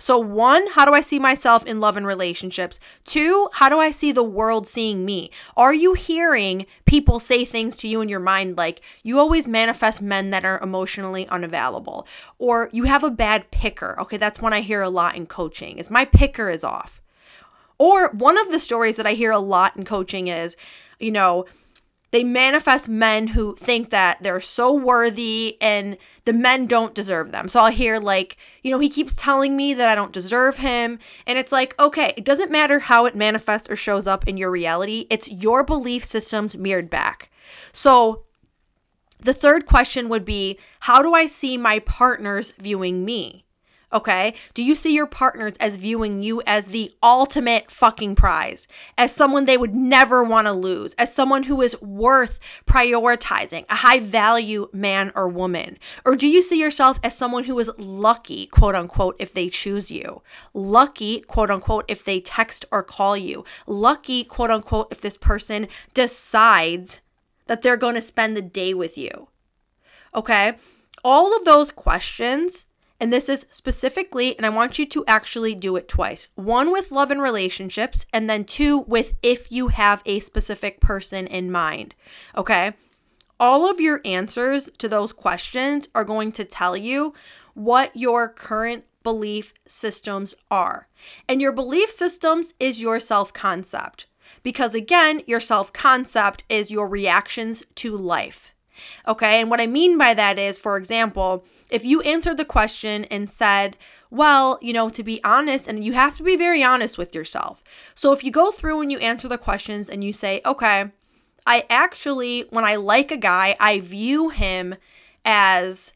So, 0.00 0.18
one, 0.18 0.66
how 0.72 0.86
do 0.86 0.94
I 0.94 1.02
see 1.02 1.18
myself 1.18 1.64
in 1.66 1.78
love 1.78 1.94
and 1.94 2.06
relationships? 2.06 2.80
Two, 3.04 3.50
how 3.52 3.68
do 3.68 3.78
I 3.78 3.90
see 3.90 4.12
the 4.12 4.24
world 4.24 4.66
seeing 4.66 5.04
me? 5.04 5.30
Are 5.58 5.74
you 5.74 5.92
hearing 5.92 6.64
people 6.86 7.20
say 7.20 7.44
things 7.44 7.76
to 7.76 7.88
you 7.88 8.00
in 8.00 8.08
your 8.08 8.18
mind 8.18 8.56
like, 8.56 8.80
you 9.02 9.18
always 9.18 9.46
manifest 9.46 10.00
men 10.00 10.30
that 10.30 10.46
are 10.46 10.58
emotionally 10.60 11.28
unavailable, 11.28 12.06
or 12.38 12.70
you 12.72 12.84
have 12.84 13.04
a 13.04 13.10
bad 13.10 13.50
picker? 13.50 14.00
Okay, 14.00 14.16
that's 14.16 14.40
one 14.40 14.54
I 14.54 14.62
hear 14.62 14.80
a 14.80 14.88
lot 14.88 15.16
in 15.16 15.26
coaching, 15.26 15.76
is 15.76 15.90
my 15.90 16.06
picker 16.06 16.48
is 16.48 16.64
off. 16.64 17.02
Or 17.76 18.10
one 18.12 18.38
of 18.38 18.50
the 18.50 18.58
stories 18.58 18.96
that 18.96 19.06
I 19.06 19.12
hear 19.12 19.32
a 19.32 19.38
lot 19.38 19.76
in 19.76 19.84
coaching 19.84 20.28
is, 20.28 20.56
you 20.98 21.10
know, 21.10 21.44
they 22.10 22.24
manifest 22.24 22.88
men 22.88 23.28
who 23.28 23.54
think 23.56 23.90
that 23.90 24.22
they're 24.22 24.40
so 24.40 24.72
worthy 24.72 25.56
and 25.60 25.96
the 26.24 26.32
men 26.32 26.66
don't 26.66 26.94
deserve 26.94 27.30
them. 27.30 27.48
So 27.48 27.60
I'll 27.60 27.72
hear, 27.72 28.00
like, 28.00 28.36
you 28.62 28.70
know, 28.70 28.80
he 28.80 28.88
keeps 28.88 29.14
telling 29.14 29.56
me 29.56 29.74
that 29.74 29.88
I 29.88 29.94
don't 29.94 30.12
deserve 30.12 30.58
him. 30.58 30.98
And 31.26 31.38
it's 31.38 31.52
like, 31.52 31.78
okay, 31.78 32.12
it 32.16 32.24
doesn't 32.24 32.50
matter 32.50 32.80
how 32.80 33.06
it 33.06 33.14
manifests 33.14 33.70
or 33.70 33.76
shows 33.76 34.06
up 34.06 34.26
in 34.26 34.36
your 34.36 34.50
reality, 34.50 35.06
it's 35.10 35.30
your 35.30 35.62
belief 35.62 36.04
systems 36.04 36.56
mirrored 36.56 36.90
back. 36.90 37.30
So 37.72 38.24
the 39.18 39.34
third 39.34 39.66
question 39.66 40.08
would 40.08 40.24
be 40.24 40.58
how 40.80 41.02
do 41.02 41.12
I 41.12 41.26
see 41.26 41.56
my 41.56 41.78
partners 41.80 42.52
viewing 42.58 43.04
me? 43.04 43.44
Okay. 43.92 44.34
Do 44.54 44.62
you 44.62 44.76
see 44.76 44.94
your 44.94 45.06
partners 45.06 45.54
as 45.58 45.76
viewing 45.76 46.22
you 46.22 46.42
as 46.46 46.68
the 46.68 46.92
ultimate 47.02 47.72
fucking 47.72 48.14
prize, 48.14 48.68
as 48.96 49.12
someone 49.12 49.46
they 49.46 49.56
would 49.56 49.74
never 49.74 50.22
want 50.22 50.46
to 50.46 50.52
lose, 50.52 50.94
as 50.94 51.12
someone 51.12 51.44
who 51.44 51.60
is 51.60 51.80
worth 51.82 52.38
prioritizing, 52.66 53.64
a 53.68 53.76
high 53.76 53.98
value 53.98 54.68
man 54.72 55.10
or 55.16 55.28
woman? 55.28 55.76
Or 56.04 56.14
do 56.14 56.28
you 56.28 56.40
see 56.40 56.60
yourself 56.60 57.00
as 57.02 57.16
someone 57.16 57.44
who 57.44 57.58
is 57.58 57.70
lucky, 57.78 58.46
quote 58.46 58.76
unquote, 58.76 59.16
if 59.18 59.32
they 59.32 59.48
choose 59.48 59.90
you? 59.90 60.22
Lucky, 60.54 61.22
quote 61.22 61.50
unquote, 61.50 61.84
if 61.88 62.04
they 62.04 62.20
text 62.20 62.64
or 62.70 62.84
call 62.84 63.16
you? 63.16 63.44
Lucky, 63.66 64.22
quote 64.22 64.52
unquote, 64.52 64.92
if 64.92 65.00
this 65.00 65.16
person 65.16 65.66
decides 65.94 67.00
that 67.46 67.62
they're 67.62 67.76
going 67.76 67.96
to 67.96 68.00
spend 68.00 68.36
the 68.36 68.42
day 68.42 68.72
with 68.72 68.96
you? 68.96 69.28
Okay. 70.14 70.52
All 71.02 71.34
of 71.34 71.44
those 71.44 71.72
questions 71.72 72.66
and 73.00 73.12
this 73.12 73.28
is 73.28 73.46
specifically, 73.50 74.36
and 74.36 74.44
I 74.44 74.50
want 74.50 74.78
you 74.78 74.86
to 74.86 75.04
actually 75.06 75.54
do 75.54 75.76
it 75.76 75.88
twice 75.88 76.28
one 76.34 76.70
with 76.72 76.92
love 76.92 77.10
and 77.10 77.22
relationships, 77.22 78.04
and 78.12 78.28
then 78.28 78.44
two 78.44 78.80
with 78.80 79.14
if 79.22 79.50
you 79.50 79.68
have 79.68 80.02
a 80.04 80.20
specific 80.20 80.80
person 80.80 81.26
in 81.26 81.50
mind. 81.50 81.94
Okay. 82.36 82.72
all 83.38 83.68
of 83.70 83.80
your 83.80 84.00
answers 84.04 84.68
to 84.78 84.88
those 84.88 85.12
questions 85.12 85.88
are 85.94 86.04
going 86.04 86.30
to 86.32 86.44
tell 86.44 86.76
you 86.76 87.14
what 87.54 87.90
your 87.96 88.28
current 88.28 88.84
belief 89.02 89.54
systems 89.66 90.34
are. 90.50 90.88
And 91.28 91.40
your 91.40 91.52
belief 91.52 91.90
systems 91.90 92.52
is 92.60 92.80
your 92.82 93.00
self 93.00 93.32
concept. 93.32 94.06
Because 94.42 94.74
again, 94.74 95.22
your 95.26 95.40
self 95.40 95.72
concept 95.72 96.44
is 96.48 96.70
your 96.70 96.86
reactions 96.86 97.62
to 97.76 97.96
life. 97.96 98.52
Okay, 99.06 99.40
and 99.40 99.50
what 99.50 99.60
I 99.60 99.66
mean 99.66 99.98
by 99.98 100.14
that 100.14 100.38
is, 100.38 100.58
for 100.58 100.76
example, 100.76 101.44
if 101.70 101.84
you 101.84 102.00
answered 102.02 102.36
the 102.36 102.44
question 102.44 103.04
and 103.06 103.30
said, 103.30 103.76
well, 104.10 104.58
you 104.60 104.72
know, 104.72 104.90
to 104.90 105.02
be 105.02 105.22
honest, 105.22 105.68
and 105.68 105.84
you 105.84 105.92
have 105.92 106.16
to 106.16 106.22
be 106.22 106.36
very 106.36 106.62
honest 106.62 106.98
with 106.98 107.14
yourself. 107.14 107.62
So 107.94 108.12
if 108.12 108.24
you 108.24 108.30
go 108.30 108.50
through 108.50 108.80
and 108.82 108.90
you 108.90 108.98
answer 108.98 109.28
the 109.28 109.38
questions 109.38 109.88
and 109.88 110.02
you 110.02 110.12
say, 110.12 110.40
okay, 110.44 110.90
I 111.46 111.64
actually, 111.70 112.42
when 112.50 112.64
I 112.64 112.76
like 112.76 113.10
a 113.10 113.16
guy, 113.16 113.56
I 113.60 113.80
view 113.80 114.30
him 114.30 114.74
as 115.24 115.92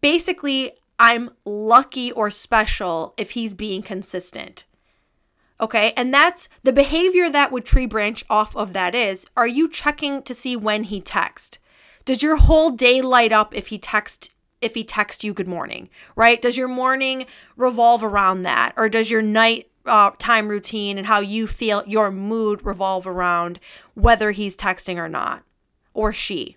basically 0.00 0.72
I'm 0.98 1.30
lucky 1.44 2.12
or 2.12 2.30
special 2.30 3.14
if 3.16 3.32
he's 3.32 3.54
being 3.54 3.82
consistent. 3.82 4.66
Okay, 5.60 5.92
and 5.96 6.12
that's 6.12 6.48
the 6.64 6.72
behavior 6.72 7.30
that 7.30 7.52
would 7.52 7.64
tree 7.64 7.86
branch 7.86 8.24
off 8.28 8.56
of 8.56 8.72
that 8.72 8.94
is 8.94 9.24
are 9.36 9.46
you 9.46 9.70
checking 9.70 10.22
to 10.22 10.34
see 10.34 10.56
when 10.56 10.84
he 10.84 11.00
texts? 11.00 11.58
Does 12.04 12.22
your 12.22 12.36
whole 12.36 12.70
day 12.70 13.00
light 13.00 13.32
up 13.32 13.54
if 13.54 13.68
he 13.68 13.78
texts 13.78 14.30
if 14.62 14.74
he 14.74 14.84
texts 14.84 15.24
you 15.24 15.34
good 15.34 15.48
morning, 15.48 15.90
right? 16.16 16.40
Does 16.40 16.56
your 16.56 16.68
morning 16.68 17.26
revolve 17.56 18.02
around 18.02 18.42
that 18.42 18.72
or 18.76 18.88
does 18.88 19.10
your 19.10 19.22
night 19.22 19.68
uh, 19.84 20.12
time 20.18 20.48
routine 20.48 20.96
and 20.96 21.06
how 21.06 21.20
you 21.20 21.46
feel 21.46 21.82
your 21.86 22.10
mood 22.10 22.64
revolve 22.64 23.06
around 23.06 23.58
whether 23.94 24.30
he's 24.30 24.56
texting 24.56 24.96
or 24.96 25.08
not 25.08 25.42
or 25.92 26.12
she? 26.12 26.56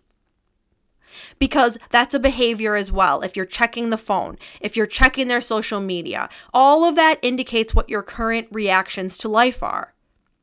because 1.40 1.78
that's 1.92 2.14
a 2.14 2.20
behavior 2.20 2.76
as 2.76 2.92
well. 2.92 3.22
If 3.22 3.36
you're 3.36 3.46
checking 3.46 3.90
the 3.90 3.98
phone, 3.98 4.38
if 4.62 4.76
you're 4.76 4.86
checking 4.86 5.28
their 5.28 5.42
social 5.42 5.80
media, 5.80 6.30
all 6.54 6.84
of 6.84 6.96
that 6.96 7.20
indicates 7.22 7.74
what 7.74 7.90
your 7.90 8.04
current 8.04 8.48
reactions 8.52 9.18
to 9.20 9.30
life 9.30 9.64
are. 9.64 9.94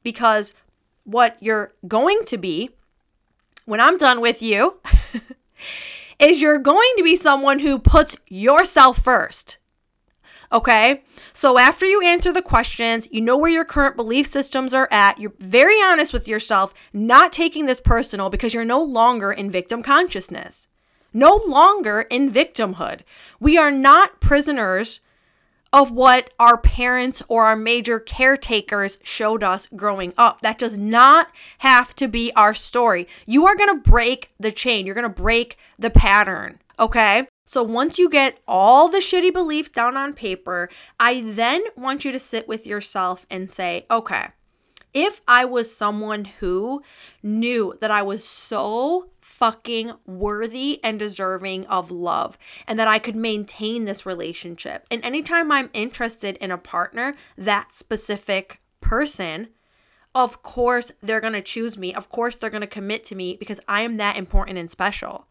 Because 0.03 0.53
what 1.05 1.37
you're 1.41 1.75
going 1.87 2.25
to 2.27 2.39
be 2.39 2.71
when 3.65 3.81
I'm 3.81 3.99
done 3.99 4.21
with 4.21 4.43
you 4.43 4.81
is 6.23 6.41
you're 6.41 6.59
going 6.59 6.93
to 6.97 7.03
be 7.03 7.17
someone 7.17 7.59
who 7.59 7.79
puts 7.79 8.17
yourself 8.29 9.03
first. 9.03 9.59
Okay. 10.53 11.03
So 11.33 11.59
after 11.59 11.85
you 11.85 12.03
answer 12.03 12.33
the 12.33 12.43
questions, 12.43 13.09
you 13.11 13.21
know 13.21 13.37
where 13.37 13.51
your 13.51 13.65
current 13.65 13.97
belief 13.97 14.27
systems 14.27 14.73
are 14.73 14.89
at. 14.93 15.19
You're 15.19 15.33
very 15.39 15.83
honest 15.83 16.13
with 16.13 16.29
yourself, 16.29 16.73
not 16.93 17.33
taking 17.33 17.67
this 17.67 17.81
personal 17.81 18.31
because 18.31 18.55
you're 18.55 18.65
no 18.65 18.83
longer 18.83 19.33
in 19.33 19.51
victim 19.51 19.83
consciousness, 19.83 20.69
no 21.13 21.43
longer 21.47 22.03
in 22.03 22.31
victimhood. 22.31 23.01
We 23.41 23.59
are 23.59 23.71
not 23.71 24.21
prisoners 24.21 25.01
of 25.73 25.91
what 25.91 26.33
our 26.39 26.59
parents 26.59 27.23
or 27.29 27.47
our 27.47 27.57
major 27.57 27.99
caretakers 27.99 28.99
showed 29.03 29.43
us 29.43 29.67
growing 29.75 30.13
up. 30.19 30.41
That 30.43 30.59
does 30.59 30.77
not 30.77 31.29
have 31.59 31.97
to 31.97 32.09
be 32.09 32.33
our 32.37 32.53
story. 32.53 33.09
You 33.27 33.47
are 33.47 33.57
going 33.57 33.75
to 33.75 33.91
break 33.91 34.31
the 34.39 34.53
chain, 34.53 34.85
you're 34.85 34.95
going 34.95 35.03
to 35.03 35.09
break 35.09 35.57
the 35.79 35.91
pattern. 35.91 36.59
Okay. 36.79 37.27
So 37.47 37.63
once 37.63 37.99
you 37.99 38.09
get 38.09 38.39
all 38.49 38.89
the 38.89 38.99
shitty 38.99 39.33
beliefs 39.33 39.69
down 39.69 39.97
on 39.97 40.15
paper, 40.15 40.71
I 40.99 41.21
then 41.21 41.63
want 41.77 42.05
you 42.05 42.11
to 42.13 42.19
sit 42.19 42.49
with 42.49 42.67
yourself 42.67 43.27
and 43.29 43.51
say, 43.51 43.85
okay, 43.91 44.29
if 44.95 45.21
I 45.29 45.45
was 45.45 45.75
someone 45.75 46.27
who 46.41 46.83
knew 47.23 47.75
that 47.81 47.91
I 47.91 48.03
was 48.03 48.25
so 48.25 49.11
fucking 49.43 49.91
worthy 50.07 50.79
and 50.85 51.01
deserving 51.01 51.67
of 51.67 51.91
love 51.91 52.39
and 52.65 52.79
that 52.79 52.87
I 52.87 53.01
could 53.01 53.17
maintain 53.17 53.87
this 53.87 54.07
relationship. 54.07 54.87
And 54.89 55.05
anytime 55.05 55.51
I'm 55.51 55.69
interested 55.73 56.37
in 56.37 56.53
a 56.53 56.57
partner, 56.57 57.17
that 57.37 57.75
specific 57.75 58.61
person, 58.81 59.49
of 60.15 60.45
course 60.45 60.93
they're 61.03 61.21
going 61.21 61.33
to 61.33 61.43
choose 61.43 61.77
me. 61.77 61.93
Of 61.93 62.09
course 62.09 62.37
they're 62.37 62.51
going 62.51 62.61
to 62.61 62.69
commit 62.69 63.05
to 63.07 63.17
me 63.17 63.37
because 63.37 63.59
I 63.67 63.81
am 63.81 63.97
that 63.97 64.17
important 64.17 64.59
and 64.59 64.71
special. 64.71 65.27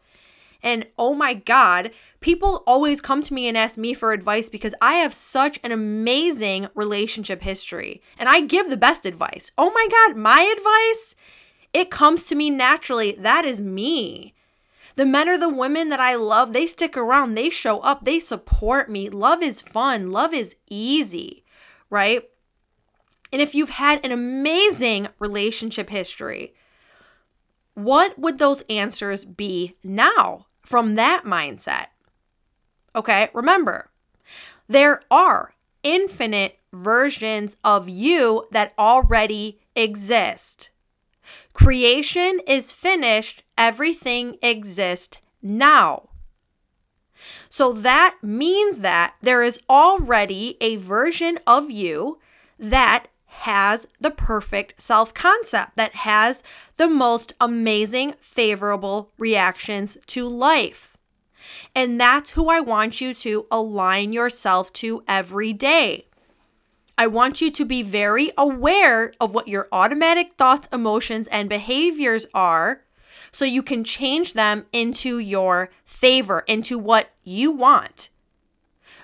And 0.62 0.88
oh 1.00 1.14
my 1.14 1.34
God, 1.34 1.92
people 2.20 2.64
always 2.68 3.00
come 3.00 3.24
to 3.24 3.34
me 3.34 3.48
and 3.48 3.58
ask 3.58 3.78
me 3.78 3.94
for 3.94 4.12
advice 4.12 4.50
because 4.50 4.76
I 4.82 4.96
have 4.96 5.14
such 5.14 5.58
an 5.64 5.72
amazing 5.72 6.68
relationship 6.76 7.44
history 7.44 8.02
and 8.20 8.28
I 8.28 8.42
give 8.42 8.70
the 8.70 8.76
best 8.76 9.06
advice. 9.06 9.54
Oh 9.58 9.72
my 9.72 9.88
God, 9.90 10.18
my 10.18 10.54
advice, 10.58 11.16
it 11.74 11.92
comes 11.92 12.26
to 12.28 12.36
me 12.36 12.50
naturally. 12.50 13.16
That 13.18 13.46
is 13.46 13.62
me. 13.62 14.34
The 14.96 15.06
men 15.06 15.30
or 15.30 15.38
the 15.38 15.50
women 15.50 15.90
that 15.90 16.00
I 16.00 16.16
love, 16.16 16.52
they 16.52 16.68
stick 16.68 16.98
around, 16.98 17.34
they 17.36 17.50
show 17.50 17.80
up, 17.80 18.04
they 18.04 18.20
support 18.20 18.90
me. 18.92 19.10
Love 19.10 19.42
is 19.42 19.62
fun, 19.62 20.12
love 20.12 20.34
is 20.34 20.56
easy, 20.70 21.46
right? 21.90 22.24
And 23.32 23.42
if 23.42 23.56
you've 23.56 23.70
had 23.70 24.04
an 24.04 24.12
amazing 24.12 25.08
relationship 25.18 25.90
history, 25.90 26.54
what 27.74 28.20
would 28.20 28.38
those 28.38 28.64
answers 28.70 29.24
be 29.24 29.78
now? 29.82 30.48
from 30.72 30.96
that 30.96 31.24
mindset. 31.26 31.88
Okay, 32.96 33.30
remember, 33.34 33.90
there 34.68 35.02
are 35.10 35.54
infinite 35.84 36.60
versions 36.72 37.56
of 37.64 37.90
you 37.90 38.48
that 38.52 38.74
already 38.78 39.60
exist. 39.76 40.70
Creation 41.54 42.40
is 42.48 42.72
finished, 42.72 43.44
everything 43.58 44.38
exists 44.42 45.18
now. 45.42 46.10
So 47.50 47.74
that 47.74 48.18
means 48.22 48.80
that 48.80 49.16
there 49.22 49.44
is 49.44 49.60
already 49.70 50.58
a 50.62 50.78
version 50.78 51.40
of 51.46 51.70
you 51.70 52.20
that 52.58 53.08
has 53.28 53.88
the 54.00 54.12
perfect 54.12 54.82
self 54.82 55.14
concept, 55.14 55.76
that 55.76 55.96
has 55.96 56.44
the 56.78 56.88
most 56.88 57.34
amazing, 57.40 58.16
favorable 58.20 59.12
reactions 59.18 59.98
to 60.08 60.28
life. 60.28 60.98
And 61.74 62.00
that's 62.00 62.32
who 62.32 62.50
I 62.50 62.60
want 62.60 63.02
you 63.02 63.14
to 63.16 63.48
align 63.50 64.14
yourself 64.14 64.72
to 64.74 65.04
every 65.08 65.54
day. 65.54 66.08
I 66.98 67.08
want 67.08 67.42
you 67.42 67.52
to 67.52 67.66
be 67.66 67.82
very 67.82 68.32
aware 68.38 69.14
of 69.20 69.34
what 69.34 69.48
your 69.48 69.68
automatic 69.72 70.34
thoughts, 70.34 70.68
emotions, 70.72 71.28
and 71.32 71.50
behaviors 71.50 72.26
are 72.34 72.84
so 73.32 73.46
you 73.46 73.64
can 73.64 73.84
change 73.84 74.34
them 74.34 74.66
into 74.74 75.18
your 75.18 75.72
favor, 75.86 76.44
into 76.48 76.78
what 76.78 77.12
you 77.24 77.52
want 77.52 78.10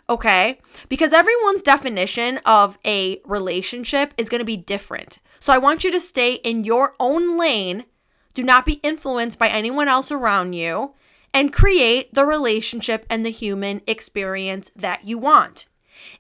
okay? 0.09 0.59
Because 0.89 1.13
everyone's 1.13 1.61
definition 1.61 2.39
of 2.45 2.77
a 2.85 3.19
relationship 3.25 4.13
is 4.17 4.29
going 4.29 4.39
to 4.39 4.45
be 4.45 4.57
different. 4.57 5.19
So 5.39 5.53
I 5.53 5.57
want 5.57 5.83
you 5.83 5.91
to 5.91 5.99
stay 5.99 6.35
in 6.35 6.63
your 6.63 6.93
own 6.99 7.37
lane. 7.39 7.85
Do 8.33 8.43
not 8.43 8.65
be 8.65 8.73
influenced 8.83 9.39
by 9.39 9.49
anyone 9.49 9.87
else 9.87 10.11
around 10.11 10.53
you 10.53 10.93
and 11.33 11.53
create 11.53 12.13
the 12.13 12.25
relationship 12.25 13.05
and 13.09 13.25
the 13.25 13.31
human 13.31 13.81
experience 13.87 14.71
that 14.75 15.05
you 15.05 15.17
want. 15.17 15.65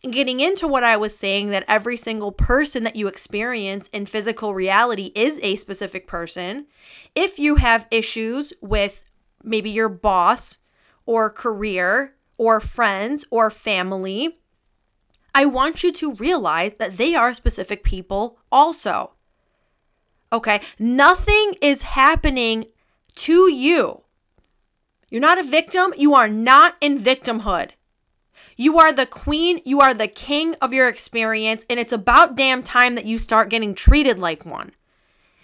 And 0.03 0.13
getting 0.13 0.39
into 0.39 0.67
what 0.67 0.83
I 0.83 0.97
was 0.97 1.17
saying, 1.17 1.49
that 1.49 1.65
every 1.67 1.97
single 1.97 2.31
person 2.31 2.83
that 2.83 2.95
you 2.95 3.07
experience 3.07 3.89
in 3.93 4.05
physical 4.05 4.53
reality 4.53 5.11
is 5.15 5.39
a 5.41 5.55
specific 5.55 6.07
person. 6.07 6.67
If 7.15 7.39
you 7.39 7.55
have 7.55 7.87
issues 7.91 8.53
with 8.61 9.03
maybe 9.43 9.69
your 9.69 9.89
boss 9.89 10.57
or 11.05 11.29
career, 11.29 12.13
or 12.37 12.59
friends 12.59 13.25
or 13.29 13.49
family, 13.49 14.39
I 15.33 15.45
want 15.45 15.83
you 15.83 15.91
to 15.93 16.15
realize 16.15 16.75
that 16.75 16.97
they 16.97 17.15
are 17.15 17.33
specific 17.33 17.83
people 17.83 18.39
also. 18.51 19.13
Okay? 20.31 20.61
Nothing 20.79 21.55
is 21.61 21.81
happening 21.83 22.65
to 23.15 23.51
you. 23.51 24.03
You're 25.09 25.21
not 25.21 25.39
a 25.39 25.43
victim. 25.43 25.93
You 25.97 26.13
are 26.15 26.27
not 26.27 26.75
in 26.81 27.03
victimhood. 27.03 27.71
You 28.57 28.79
are 28.79 28.91
the 28.91 29.05
queen. 29.05 29.61
You 29.63 29.79
are 29.79 29.93
the 29.93 30.07
king 30.07 30.55
of 30.61 30.73
your 30.73 30.89
experience. 30.89 31.63
And 31.69 31.79
it's 31.79 31.93
about 31.93 32.35
damn 32.35 32.63
time 32.63 32.95
that 32.95 33.05
you 33.05 33.19
start 33.19 33.49
getting 33.49 33.75
treated 33.75 34.19
like 34.19 34.45
one. 34.45 34.71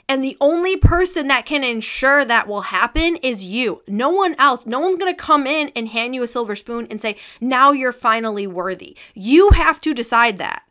And 0.09 0.21
the 0.21 0.35
only 0.41 0.75
person 0.75 1.27
that 1.27 1.45
can 1.45 1.63
ensure 1.63 2.25
that 2.25 2.47
will 2.47 2.61
happen 2.61 3.15
is 3.17 3.45
you. 3.45 3.83
No 3.87 4.09
one 4.09 4.35
else. 4.37 4.65
No 4.65 4.79
one's 4.79 4.97
going 4.97 5.13
to 5.13 5.21
come 5.21 5.47
in 5.47 5.71
and 5.75 5.87
hand 5.87 6.13
you 6.13 6.23
a 6.23 6.27
silver 6.27 6.55
spoon 6.55 6.87
and 6.89 6.99
say, 6.99 7.15
now 7.39 7.71
you're 7.71 7.93
finally 7.93 8.45
worthy. 8.45 8.97
You 9.13 9.51
have 9.51 9.79
to 9.81 9.93
decide 9.93 10.39
that. 10.39 10.63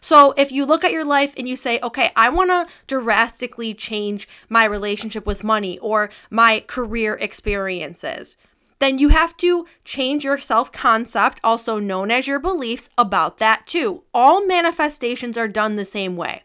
So 0.00 0.32
if 0.36 0.52
you 0.52 0.66
look 0.66 0.84
at 0.84 0.92
your 0.92 1.04
life 1.04 1.32
and 1.36 1.48
you 1.48 1.56
say, 1.56 1.78
okay, 1.82 2.12
I 2.14 2.28
want 2.28 2.50
to 2.50 2.66
drastically 2.86 3.72
change 3.72 4.28
my 4.48 4.64
relationship 4.64 5.26
with 5.26 5.44
money 5.44 5.78
or 5.78 6.10
my 6.30 6.62
career 6.66 7.14
experiences, 7.14 8.36
then 8.78 8.98
you 8.98 9.08
have 9.08 9.36
to 9.38 9.66
change 9.84 10.24
your 10.24 10.38
self 10.38 10.72
concept, 10.72 11.40
also 11.42 11.78
known 11.78 12.10
as 12.10 12.26
your 12.26 12.38
beliefs, 12.38 12.88
about 12.96 13.38
that 13.38 13.66
too. 13.66 14.04
All 14.14 14.46
manifestations 14.46 15.36
are 15.36 15.48
done 15.48 15.76
the 15.76 15.84
same 15.84 16.16
way. 16.16 16.44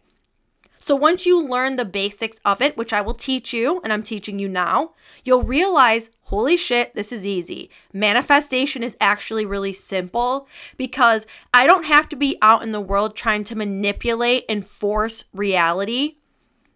So 0.79 0.97
once 0.97 1.25
you 1.25 1.41
learn 1.41 1.77
the 1.77 1.85
basics 1.85 2.39
of 2.43 2.61
it, 2.61 2.75
which 2.75 2.91
I 2.91 2.99
will 2.99 3.13
teach 3.13 3.53
you, 3.53 3.79
and 3.85 3.93
I'm 3.93 4.03
teaching 4.03 4.37
you 4.37 4.49
now, 4.49 4.91
you'll 5.23 5.43
realize 5.43 6.09
holy 6.23 6.57
shit, 6.57 6.93
this 6.93 7.13
is 7.13 7.25
easy. 7.25 7.69
Manifestation 7.93 8.83
is 8.83 8.97
actually 8.99 9.45
really 9.45 9.71
simple 9.71 10.45
because 10.75 11.25
I 11.53 11.67
don't 11.67 11.85
have 11.85 12.09
to 12.09 12.17
be 12.17 12.37
out 12.41 12.63
in 12.63 12.73
the 12.73 12.81
world 12.81 13.15
trying 13.15 13.45
to 13.45 13.55
manipulate 13.55 14.43
and 14.49 14.65
force 14.65 15.23
reality. 15.33 16.17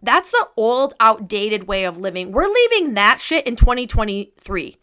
That's 0.02 0.30
the 0.30 0.48
old, 0.56 0.94
outdated 1.00 1.66
way 1.66 1.84
of 1.84 1.98
living. 1.98 2.32
We're 2.32 2.48
leaving 2.48 2.94
that 2.94 3.20
shit 3.20 3.46
in 3.46 3.56
2023. 3.56 4.78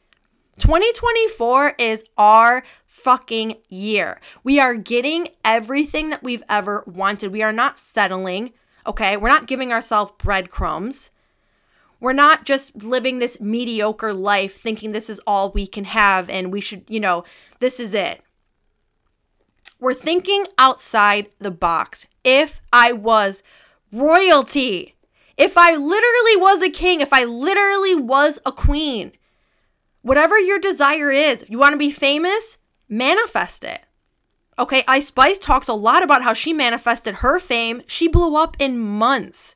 2024 0.60 1.76
is 1.78 2.04
our 2.18 2.64
fucking 2.86 3.56
year. 3.68 4.22
We 4.44 4.60
are 4.60 4.76
getting 4.76 5.28
everything 5.44 6.10
that 6.10 6.24
we've 6.24 6.44
ever 6.50 6.84
wanted. 6.88 7.32
We 7.32 7.44
are 7.44 7.52
not 7.52 7.78
settling. 7.78 8.54
Okay. 8.88 9.18
We're 9.18 9.30
not 9.30 9.48
giving 9.48 9.72
ourselves 9.72 10.14
breadcrumbs. 10.18 11.10
We're 12.00 12.14
not 12.14 12.46
just 12.46 12.84
living 12.84 13.20
this 13.20 13.40
mediocre 13.40 14.14
life 14.14 14.60
thinking 14.60 14.92
this 14.92 15.10
is 15.10 15.20
all 15.28 15.52
we 15.52 15.68
can 15.68 15.86
have 15.86 16.30
and 16.30 16.52
we 16.52 16.62
should, 16.62 16.84
you 16.88 17.00
know, 17.00 17.24
this 17.60 17.80
is 17.80 17.94
it. 17.94 18.22
We're 19.80 19.94
thinking 19.94 20.46
outside 20.58 21.28
the 21.40 21.52
box. 21.52 22.06
If 22.24 22.62
I 22.72 22.92
was 22.94 23.44
royalty, 23.92 24.96
if 25.38 25.58
I 25.58 25.72
literally 25.72 26.38
was 26.38 26.62
a 26.62 26.70
king, 26.70 27.02
if 27.02 27.12
I 27.12 27.26
literally 27.26 27.96
was 27.96 28.40
a 28.46 28.52
queen, 28.52 29.12
whatever 30.06 30.38
your 30.38 30.60
desire 30.60 31.12
is, 31.12 31.42
if 31.42 31.50
you 31.50 31.58
want 31.58 31.74
to 31.74 31.80
be 31.80 31.90
famous, 31.90 32.58
manifest 32.88 33.64
it. 33.64 33.82
Okay, 34.60 34.84
Ice 34.88 35.08
Spice 35.08 35.40
talks 35.40 35.68
a 35.68 35.74
lot 35.74 36.04
about 36.04 36.22
how 36.22 36.34
she 36.34 36.54
manifested 36.54 37.16
her 37.16 37.40
fame. 37.40 37.82
She 37.88 38.08
blew 38.08 38.38
up 38.38 38.56
in 38.60 38.80
months. 38.80 39.56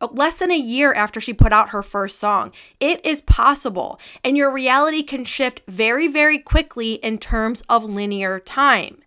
Uh, 0.00 0.08
less 0.10 0.38
than 0.38 0.50
a 0.50 0.58
year 0.58 0.92
after 0.92 1.20
she 1.20 1.32
put 1.32 1.52
out 1.52 1.68
her 1.68 1.84
first 1.84 2.18
song. 2.18 2.50
It 2.80 3.00
is 3.06 3.20
possible, 3.20 4.00
and 4.24 4.36
your 4.36 4.50
reality 4.50 5.04
can 5.04 5.24
shift 5.24 5.62
very, 5.68 6.08
very 6.08 6.38
quickly 6.38 6.94
in 6.94 7.18
terms 7.18 7.62
of 7.68 7.84
linear 7.84 8.40
time. 8.40 8.98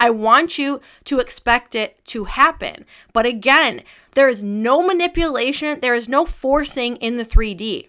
I 0.00 0.08
want 0.08 0.58
you 0.58 0.80
to 1.04 1.18
expect 1.18 1.74
it 1.74 2.02
to 2.06 2.24
happen. 2.24 2.86
But 3.12 3.26
again, 3.26 3.82
there 4.12 4.30
is 4.30 4.42
no 4.42 4.82
manipulation, 4.82 5.80
there 5.80 5.94
is 5.94 6.08
no 6.08 6.24
forcing 6.24 6.96
in 6.96 7.18
the 7.18 7.24
3D 7.24 7.88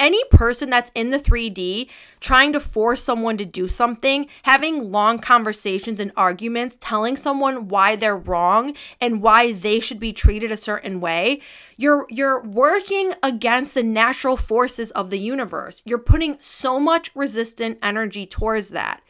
any 0.00 0.22
person 0.30 0.70
that's 0.70 0.90
in 0.94 1.10
the 1.10 1.18
3D 1.18 1.88
trying 2.20 2.52
to 2.52 2.60
force 2.60 3.02
someone 3.02 3.36
to 3.38 3.44
do 3.44 3.68
something, 3.68 4.26
having 4.42 4.90
long 4.90 5.18
conversations 5.18 6.00
and 6.00 6.12
arguments, 6.16 6.76
telling 6.80 7.16
someone 7.16 7.68
why 7.68 7.96
they're 7.96 8.16
wrong 8.16 8.74
and 9.00 9.22
why 9.22 9.52
they 9.52 9.80
should 9.80 9.98
be 9.98 10.12
treated 10.12 10.50
a 10.50 10.56
certain 10.56 11.00
way, 11.00 11.40
you're 11.76 12.06
you're 12.08 12.42
working 12.42 13.14
against 13.22 13.74
the 13.74 13.82
natural 13.82 14.36
forces 14.36 14.90
of 14.92 15.10
the 15.10 15.18
universe. 15.18 15.82
You're 15.84 15.98
putting 15.98 16.38
so 16.40 16.78
much 16.78 17.14
resistant 17.14 17.78
energy 17.82 18.26
towards 18.26 18.70
that. 18.70 19.02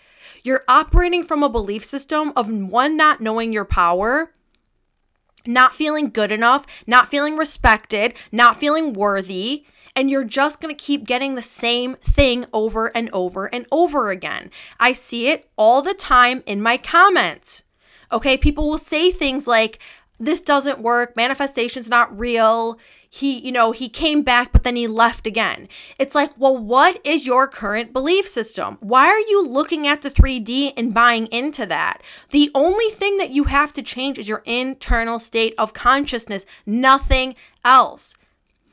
You're 0.42 0.64
operating 0.68 1.24
from 1.24 1.42
a 1.42 1.48
belief 1.48 1.84
system 1.84 2.32
of 2.36 2.50
one 2.50 2.96
not 2.96 3.20
knowing 3.20 3.52
your 3.52 3.64
power 3.64 4.32
not 5.46 5.74
feeling 5.74 6.10
good 6.10 6.30
enough, 6.30 6.66
not 6.86 7.08
feeling 7.08 7.36
respected, 7.36 8.12
not 8.30 8.56
feeling 8.56 8.92
worthy, 8.92 9.64
and 9.98 10.08
you're 10.08 10.22
just 10.22 10.60
going 10.60 10.72
to 10.72 10.80
keep 10.80 11.08
getting 11.08 11.34
the 11.34 11.42
same 11.42 11.96
thing 11.96 12.46
over 12.52 12.86
and 12.96 13.10
over 13.10 13.46
and 13.46 13.66
over 13.72 14.12
again. 14.12 14.48
I 14.78 14.92
see 14.92 15.26
it 15.26 15.50
all 15.56 15.82
the 15.82 15.92
time 15.92 16.44
in 16.46 16.62
my 16.62 16.76
comments. 16.76 17.64
Okay, 18.12 18.36
people 18.36 18.68
will 18.68 18.78
say 18.78 19.10
things 19.10 19.48
like, 19.48 19.80
this 20.20 20.40
doesn't 20.40 20.80
work, 20.80 21.16
manifestation's 21.16 21.90
not 21.90 22.16
real. 22.16 22.78
He, 23.10 23.44
you 23.44 23.50
know, 23.50 23.72
he 23.72 23.88
came 23.88 24.22
back, 24.22 24.52
but 24.52 24.62
then 24.62 24.76
he 24.76 24.86
left 24.86 25.26
again. 25.26 25.66
It's 25.98 26.14
like, 26.14 26.30
well, 26.38 26.56
what 26.56 27.04
is 27.04 27.26
your 27.26 27.48
current 27.48 27.92
belief 27.92 28.28
system? 28.28 28.78
Why 28.78 29.08
are 29.08 29.18
you 29.18 29.44
looking 29.48 29.88
at 29.88 30.02
the 30.02 30.10
3D 30.12 30.74
and 30.76 30.94
buying 30.94 31.26
into 31.26 31.66
that? 31.66 32.02
The 32.30 32.52
only 32.54 32.88
thing 32.90 33.16
that 33.16 33.30
you 33.30 33.44
have 33.44 33.72
to 33.72 33.82
change 33.82 34.16
is 34.16 34.28
your 34.28 34.44
internal 34.44 35.18
state 35.18 35.54
of 35.58 35.72
consciousness, 35.72 36.46
nothing 36.64 37.34
else. 37.64 38.14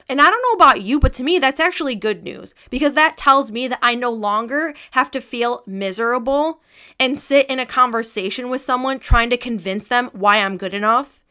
And 0.08 0.22
I 0.22 0.30
don't 0.30 0.42
know 0.44 0.64
about 0.64 0.82
you, 0.82 1.00
but 1.00 1.14
to 1.14 1.24
me, 1.24 1.40
that's 1.40 1.60
actually 1.60 1.96
good 1.96 2.24
news 2.24 2.54
because 2.70 2.94
that 2.94 3.18
tells 3.18 3.50
me 3.50 3.68
that 3.68 3.80
I 3.82 3.96
no 3.96 4.12
longer 4.12 4.76
have 4.92 5.10
to 5.12 5.22
feel 5.22 5.64
miserable 5.66 6.62
and 7.00 7.18
sit 7.18 7.50
in 7.50 7.60
a 7.60 7.66
conversation 7.66 8.50
with 8.50 8.62
someone 8.62 9.00
trying 9.00 9.32
to 9.32 9.38
convince 9.38 9.88
them 9.88 10.10
why 10.14 10.38
I'm 10.38 10.58
good 10.58 10.76
enough, 10.76 11.24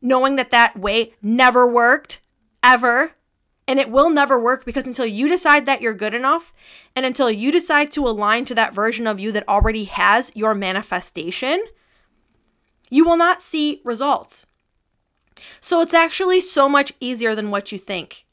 knowing 0.00 0.34
that 0.36 0.50
that 0.50 0.76
way 0.76 1.14
never 1.22 1.66
worked, 1.66 2.20
ever. 2.62 3.12
And 3.68 3.78
it 3.78 3.90
will 3.90 4.10
never 4.10 4.40
work 4.40 4.64
because 4.64 4.84
until 4.84 5.06
you 5.06 5.28
decide 5.28 5.66
that 5.66 5.80
you're 5.80 5.94
good 5.94 6.14
enough 6.14 6.52
and 6.96 7.06
until 7.06 7.30
you 7.30 7.52
decide 7.52 7.92
to 7.92 8.08
align 8.08 8.44
to 8.46 8.56
that 8.56 8.74
version 8.74 9.06
of 9.06 9.20
you 9.20 9.30
that 9.30 9.48
already 9.48 9.84
has 9.84 10.32
your 10.34 10.52
manifestation, 10.52 11.62
you 12.90 13.04
will 13.04 13.16
not 13.16 13.40
see 13.40 13.80
results. 13.84 14.44
So 15.60 15.80
it's 15.80 15.94
actually 15.94 16.40
so 16.40 16.68
much 16.68 16.92
easier 17.00 17.34
than 17.34 17.50
what 17.50 17.72
you 17.72 17.78
think. 17.78 18.24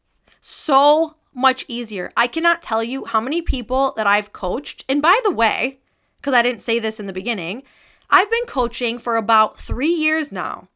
So 0.41 1.15
much 1.34 1.65
easier. 1.67 2.12
I 2.17 2.28
cannot 2.28 2.62
tell 2.62 2.84
you 2.84 3.06
how 3.06 3.22
many 3.22 3.41
people 3.41 3.93
that 3.95 4.08
I've 4.08 4.34
coached. 4.34 4.84
And 4.89 5.02
by 5.02 5.19
the 5.24 5.32
way, 5.32 5.80
because 6.17 6.34
I 6.34 6.41
didn't 6.41 6.62
say 6.62 6.80
this 6.80 7.00
in 7.00 7.06
the 7.06 7.13
beginning, 7.13 7.63
I've 8.10 8.30
been 8.32 8.45
coaching 8.45 9.00
for 9.00 9.15
about 9.15 9.60
three 9.60 9.93
years 9.93 10.32
now. 10.32 10.67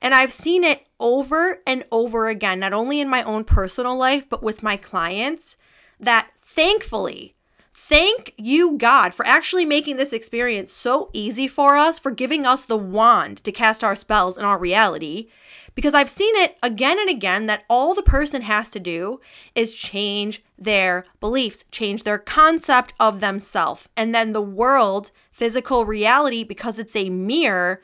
And 0.00 0.14
I've 0.14 0.32
seen 0.32 0.64
it 0.64 0.86
over 0.98 1.60
and 1.66 1.84
over 1.92 2.28
again, 2.28 2.60
not 2.60 2.72
only 2.72 3.00
in 3.00 3.08
my 3.08 3.22
own 3.22 3.44
personal 3.44 3.96
life, 3.96 4.28
but 4.28 4.42
with 4.42 4.62
my 4.62 4.76
clients, 4.76 5.56
that 5.98 6.30
thankfully, 6.40 7.34
thank 7.72 8.34
you, 8.36 8.76
God, 8.76 9.14
for 9.14 9.24
actually 9.24 9.64
making 9.64 9.96
this 9.96 10.12
experience 10.12 10.72
so 10.72 11.08
easy 11.12 11.46
for 11.46 11.76
us, 11.76 11.98
for 11.98 12.10
giving 12.10 12.44
us 12.44 12.64
the 12.64 12.76
wand 12.76 13.42
to 13.44 13.52
cast 13.52 13.84
our 13.84 13.94
spells 13.94 14.36
in 14.36 14.44
our 14.44 14.58
reality, 14.58 15.28
because 15.74 15.94
I've 15.94 16.10
seen 16.10 16.34
it 16.36 16.56
again 16.62 16.98
and 16.98 17.08
again 17.08 17.46
that 17.46 17.64
all 17.68 17.94
the 17.94 18.02
person 18.02 18.42
has 18.42 18.68
to 18.70 18.80
do 18.80 19.20
is 19.54 19.74
change 19.74 20.42
their 20.58 21.04
beliefs, 21.20 21.64
change 21.70 22.02
their 22.02 22.18
concept 22.18 22.92
of 23.00 23.20
themselves. 23.20 23.88
And 23.96 24.14
then 24.14 24.32
the 24.32 24.42
world, 24.42 25.10
physical 25.30 25.84
reality, 25.84 26.44
because 26.44 26.78
it's 26.78 26.96
a 26.96 27.10
mirror, 27.10 27.82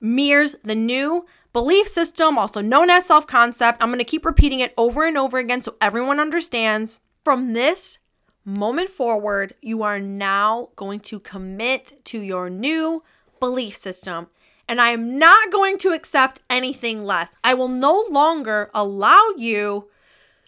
mirrors 0.00 0.56
the 0.64 0.74
new 0.74 1.26
belief 1.52 1.86
system, 1.86 2.38
also 2.38 2.60
known 2.60 2.90
as 2.90 3.06
self 3.06 3.26
concept. 3.26 3.82
I'm 3.82 3.88
going 3.88 3.98
to 3.98 4.04
keep 4.04 4.24
repeating 4.24 4.60
it 4.60 4.74
over 4.76 5.06
and 5.06 5.16
over 5.16 5.38
again 5.38 5.62
so 5.62 5.76
everyone 5.80 6.18
understands. 6.18 7.00
From 7.24 7.52
this 7.52 7.98
moment 8.44 8.90
forward, 8.90 9.54
you 9.60 9.84
are 9.84 10.00
now 10.00 10.70
going 10.74 10.98
to 11.00 11.20
commit 11.20 12.04
to 12.06 12.20
your 12.20 12.50
new 12.50 13.04
belief 13.38 13.76
system 13.76 14.26
and 14.72 14.80
I 14.80 14.88
am 14.88 15.18
not 15.18 15.52
going 15.52 15.76
to 15.80 15.92
accept 15.92 16.40
anything 16.48 17.04
less. 17.04 17.34
I 17.44 17.52
will 17.52 17.68
no 17.68 18.06
longer 18.08 18.70
allow 18.72 19.20
you 19.36 19.90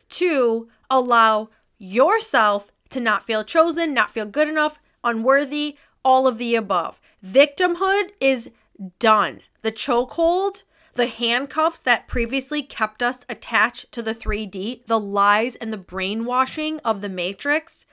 to 0.08 0.70
allow 0.88 1.50
yourself 1.76 2.72
to 2.88 3.00
not 3.00 3.26
feel 3.26 3.44
chosen, 3.44 3.92
not 3.92 4.12
feel 4.12 4.24
good 4.24 4.48
enough, 4.48 4.78
unworthy, 5.04 5.76
all 6.02 6.26
of 6.26 6.38
the 6.38 6.54
above. 6.54 7.02
Victimhood 7.22 8.12
is 8.18 8.50
done. 8.98 9.42
The 9.60 9.70
chokehold, 9.70 10.62
the 10.94 11.08
handcuffs 11.08 11.80
that 11.80 12.08
previously 12.08 12.62
kept 12.62 13.02
us 13.02 13.26
attached 13.28 13.92
to 13.92 14.00
the 14.00 14.14
3D, 14.14 14.86
the 14.86 14.98
lies 14.98 15.54
and 15.56 15.70
the 15.70 15.76
brainwashing 15.76 16.78
of 16.78 17.02
the 17.02 17.10
Matrix, 17.10 17.84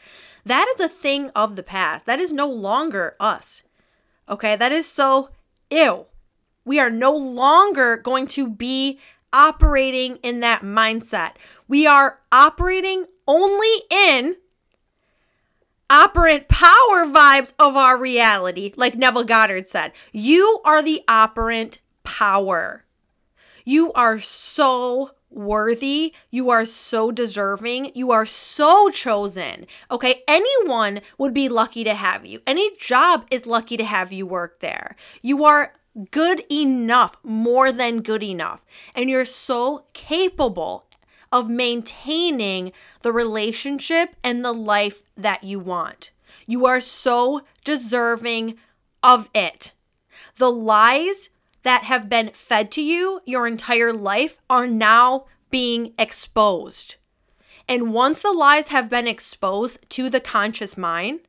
that 0.46 0.74
is 0.74 0.80
a 0.80 0.88
thing 0.88 1.30
of 1.36 1.58
the 1.58 1.64
past. 1.64 2.06
That 2.06 2.22
is 2.22 2.32
no 2.32 2.48
longer 2.48 3.18
us. 3.20 3.64
Okay, 4.30 4.56
that 4.56 4.72
is 4.72 4.86
so 4.86 5.32
ew. 5.70 6.06
We 6.66 6.80
are 6.80 6.90
no 6.90 7.12
longer 7.12 7.98
going 7.98 8.28
to 8.28 8.48
be 8.48 9.00
operating 9.34 10.18
in 10.18 10.40
that 10.42 10.62
mindset. 10.62 11.32
We 11.68 11.86
are 11.88 12.20
operating 12.32 13.06
only 13.28 13.84
in 13.90 14.36
operant 15.90 16.48
power 16.48 17.06
vibes 17.06 17.54
of 17.60 17.76
our 17.76 17.98
reality, 17.98 18.74
like 18.78 18.96
Neville 18.96 19.24
Goddard 19.24 19.68
said. 19.68 19.92
You 20.12 20.62
are 20.64 20.82
the 20.82 21.02
operant 21.08 21.80
power. 22.04 22.86
You 23.66 23.92
are 23.94 24.20
so 24.20 25.12
worthy. 25.30 26.14
You 26.30 26.50
are 26.50 26.66
so 26.66 27.12
deserving. 27.12 27.92
You 27.96 28.12
are 28.12 28.26
so 28.26 28.90
chosen. 28.90 29.66
Okay. 29.90 30.24
Anyone 30.28 31.02
would 31.18 31.34
be 31.34 31.48
lucky 31.48 31.84
to 31.84 31.94
have 31.94 32.26
you. 32.26 32.42
Any 32.46 32.76
job 32.78 33.26
is 33.32 33.46
lucky 33.46 33.78
to 33.78 33.86
have 33.86 34.12
you 34.12 34.26
work 34.26 34.60
there. 34.60 34.96
You 35.22 35.46
are 35.46 35.74
good 36.10 36.44
enough, 36.52 37.16
more 37.24 37.72
than 37.72 38.02
good 38.02 38.24
enough. 38.24 38.66
And 38.96 39.10
you're 39.10 39.26
so 39.26 39.86
capable 39.94 40.86
of 41.32 41.50
maintaining 41.50 42.72
the 43.02 43.12
relationship 43.12 44.16
and 44.24 44.44
the 44.44 44.54
life 44.54 45.04
that 45.16 45.44
you 45.44 45.60
want. 45.60 46.12
You 46.46 46.66
are 46.66 46.82
so 46.82 47.42
deserving 47.64 48.56
of 49.04 49.30
it. 49.34 49.72
The 50.38 50.52
lies 50.52 51.30
that 51.64 51.84
have 51.84 52.10
been 52.10 52.32
fed 52.34 52.72
to 52.72 52.82
you 52.82 53.22
your 53.26 53.48
entire 53.48 53.94
life 53.94 54.38
are 54.50 54.68
now 54.68 55.26
being 55.50 55.94
exposed. 55.98 56.96
And 57.68 57.94
once 57.94 58.22
the 58.22 58.34
lies 58.34 58.70
have 58.70 58.90
been 58.90 59.08
exposed 59.08 59.80
to 59.90 60.10
the 60.10 60.20
conscious 60.20 60.78
mind, 60.78 61.22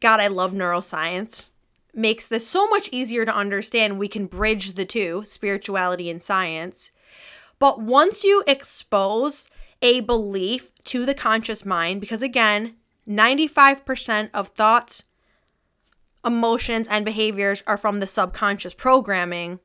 God, 0.00 0.20
I 0.20 0.28
love 0.28 0.52
neuroscience, 0.52 1.46
makes 1.94 2.26
this 2.26 2.46
so 2.46 2.66
much 2.68 2.88
easier 2.92 3.24
to 3.24 3.34
understand. 3.34 3.98
We 3.98 4.08
can 4.08 4.26
bridge 4.26 4.74
the 4.74 4.84
two, 4.84 5.24
spirituality 5.26 6.10
and 6.10 6.22
science. 6.22 6.90
But 7.58 7.80
once 7.80 8.24
you 8.24 8.42
expose 8.46 9.48
a 9.80 10.00
belief 10.00 10.72
to 10.84 11.04
the 11.04 11.14
conscious 11.14 11.64
mind, 11.64 12.00
because 12.00 12.22
again, 12.22 12.76
95% 13.08 14.30
of 14.32 14.48
thoughts, 14.48 15.02
emotions, 16.24 16.86
and 16.88 17.04
behaviors 17.04 17.62
are 17.66 17.76
from 17.76 18.00
the 18.00 18.06
subconscious 18.06 18.74
programming 18.74 19.60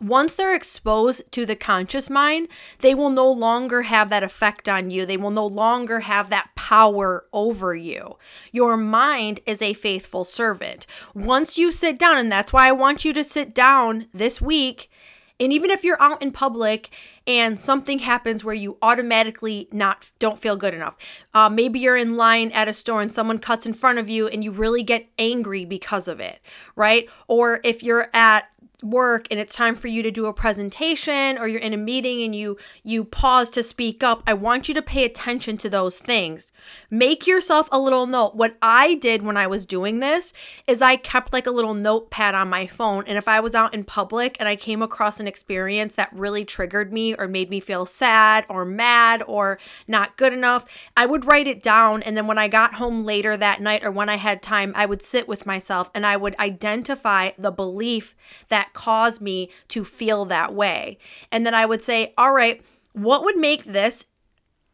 once 0.00 0.34
they're 0.34 0.54
exposed 0.54 1.22
to 1.32 1.46
the 1.46 1.56
conscious 1.56 2.10
mind, 2.10 2.48
they 2.80 2.94
will 2.94 3.10
no 3.10 3.30
longer 3.30 3.82
have 3.82 4.10
that 4.10 4.22
effect 4.22 4.68
on 4.68 4.90
you. 4.90 5.06
They 5.06 5.16
will 5.16 5.30
no 5.30 5.46
longer 5.46 6.00
have 6.00 6.30
that 6.30 6.50
power 6.54 7.26
over 7.32 7.74
you. 7.74 8.18
Your 8.52 8.76
mind 8.76 9.40
is 9.46 9.62
a 9.62 9.74
faithful 9.74 10.24
servant. 10.24 10.86
Once 11.14 11.56
you 11.58 11.72
sit 11.72 11.98
down, 11.98 12.18
and 12.18 12.30
that's 12.30 12.52
why 12.52 12.68
I 12.68 12.72
want 12.72 13.04
you 13.04 13.12
to 13.12 13.24
sit 13.24 13.54
down 13.54 14.06
this 14.12 14.40
week, 14.40 14.90
and 15.38 15.52
even 15.52 15.70
if 15.70 15.84
you're 15.84 16.00
out 16.00 16.22
in 16.22 16.32
public 16.32 16.90
and 17.26 17.60
something 17.60 17.98
happens 17.98 18.42
where 18.42 18.54
you 18.54 18.78
automatically 18.80 19.68
not 19.70 20.10
don't 20.18 20.38
feel 20.38 20.56
good 20.56 20.72
enough, 20.72 20.96
uh, 21.34 21.48
maybe 21.50 21.78
you're 21.78 21.96
in 21.96 22.16
line 22.16 22.50
at 22.52 22.68
a 22.68 22.72
store 22.72 23.02
and 23.02 23.12
someone 23.12 23.38
cuts 23.38 23.66
in 23.66 23.74
front 23.74 23.98
of 23.98 24.08
you 24.08 24.28
and 24.28 24.42
you 24.42 24.50
really 24.50 24.82
get 24.82 25.08
angry 25.18 25.64
because 25.64 26.08
of 26.08 26.20
it, 26.20 26.40
right? 26.74 27.08
Or 27.28 27.60
if 27.64 27.82
you're 27.82 28.08
at 28.14 28.48
work 28.82 29.26
and 29.30 29.40
it's 29.40 29.54
time 29.54 29.74
for 29.74 29.88
you 29.88 30.02
to 30.02 30.10
do 30.10 30.26
a 30.26 30.32
presentation 30.32 31.38
or 31.38 31.48
you're 31.48 31.60
in 31.60 31.72
a 31.72 31.78
meeting 31.78 32.22
and 32.22 32.36
you 32.36 32.56
you 32.82 33.04
pause 33.04 33.48
to 33.48 33.62
speak 33.62 34.02
up 34.02 34.22
i 34.26 34.34
want 34.34 34.68
you 34.68 34.74
to 34.74 34.82
pay 34.82 35.04
attention 35.04 35.56
to 35.56 35.68
those 35.68 35.98
things. 35.98 36.52
Make 36.90 37.26
yourself 37.26 37.68
a 37.70 37.78
little 37.78 38.06
note. 38.06 38.34
What 38.34 38.56
i 38.60 38.94
did 38.94 39.22
when 39.22 39.36
i 39.36 39.46
was 39.46 39.66
doing 39.66 40.00
this 40.00 40.32
is 40.66 40.82
i 40.82 40.96
kept 40.96 41.32
like 41.32 41.46
a 41.46 41.50
little 41.50 41.74
notepad 41.74 42.34
on 42.34 42.48
my 42.48 42.66
phone 42.66 43.04
and 43.06 43.16
if 43.16 43.28
i 43.28 43.40
was 43.40 43.54
out 43.54 43.74
in 43.74 43.84
public 43.84 44.36
and 44.38 44.48
i 44.48 44.56
came 44.56 44.82
across 44.82 45.20
an 45.20 45.26
experience 45.26 45.94
that 45.94 46.12
really 46.12 46.44
triggered 46.44 46.92
me 46.92 47.14
or 47.14 47.26
made 47.26 47.50
me 47.50 47.60
feel 47.60 47.86
sad 47.86 48.44
or 48.48 48.64
mad 48.64 49.22
or 49.26 49.58
not 49.88 50.16
good 50.16 50.32
enough 50.32 50.64
i 50.96 51.06
would 51.06 51.24
write 51.24 51.46
it 51.46 51.62
down 51.62 52.02
and 52.02 52.16
then 52.16 52.26
when 52.26 52.38
i 52.38 52.48
got 52.48 52.74
home 52.74 53.04
later 53.04 53.36
that 53.36 53.60
night 53.60 53.84
or 53.84 53.90
when 53.90 54.08
i 54.08 54.16
had 54.16 54.42
time 54.42 54.72
i 54.76 54.84
would 54.84 55.02
sit 55.02 55.26
with 55.26 55.46
myself 55.46 55.90
and 55.94 56.04
i 56.04 56.16
would 56.16 56.38
identify 56.38 57.30
the 57.38 57.50
belief 57.50 58.14
that 58.48 58.72
caused 58.76 59.20
me 59.20 59.50
to 59.68 59.84
feel 59.84 60.24
that 60.26 60.54
way. 60.54 60.98
And 61.32 61.44
then 61.44 61.54
I 61.54 61.66
would 61.66 61.82
say, 61.82 62.14
all 62.16 62.32
right, 62.32 62.62
what 62.92 63.24
would 63.24 63.36
make 63.36 63.64
this 63.64 64.04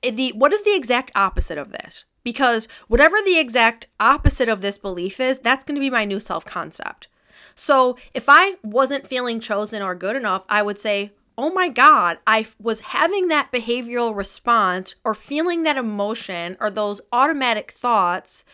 the 0.03 0.33
what 0.33 0.53
is 0.53 0.63
the 0.65 0.77
exact 0.77 1.13
opposite 1.15 1.57
of 1.59 1.73
this? 1.73 2.05
Because 2.25 2.69
whatever 2.89 3.17
the 3.25 3.39
exact 3.39 3.87
opposite 3.99 4.49
of 4.49 4.61
this 4.61 4.77
belief 4.77 5.19
is, 5.19 5.39
that's 5.39 5.65
going 5.65 5.77
to 5.77 5.81
be 5.81 5.91
my 5.91 6.05
new 6.05 6.21
self 6.21 6.45
concept. 6.45 7.09
So 7.55 7.97
if 8.13 8.25
I 8.29 8.57
wasn't 8.63 9.09
feeling 9.09 9.41
chosen 9.41 9.83
or 9.83 9.95
good 9.95 10.17
enough, 10.17 10.45
I 10.49 10.63
would 10.63 10.79
say, 10.79 11.13
oh 11.37 11.53
my 11.53 11.69
God, 11.69 12.19
I 12.27 12.47
was 12.61 12.81
having 12.81 13.29
that 13.29 13.53
behavioral 13.53 14.15
response 14.15 14.95
or 15.05 15.15
feeling 15.15 15.63
that 15.63 15.77
emotion 15.77 16.57
or 16.61 16.71
those 16.71 17.01
automatic 17.13 17.73
thoughts 17.73 18.45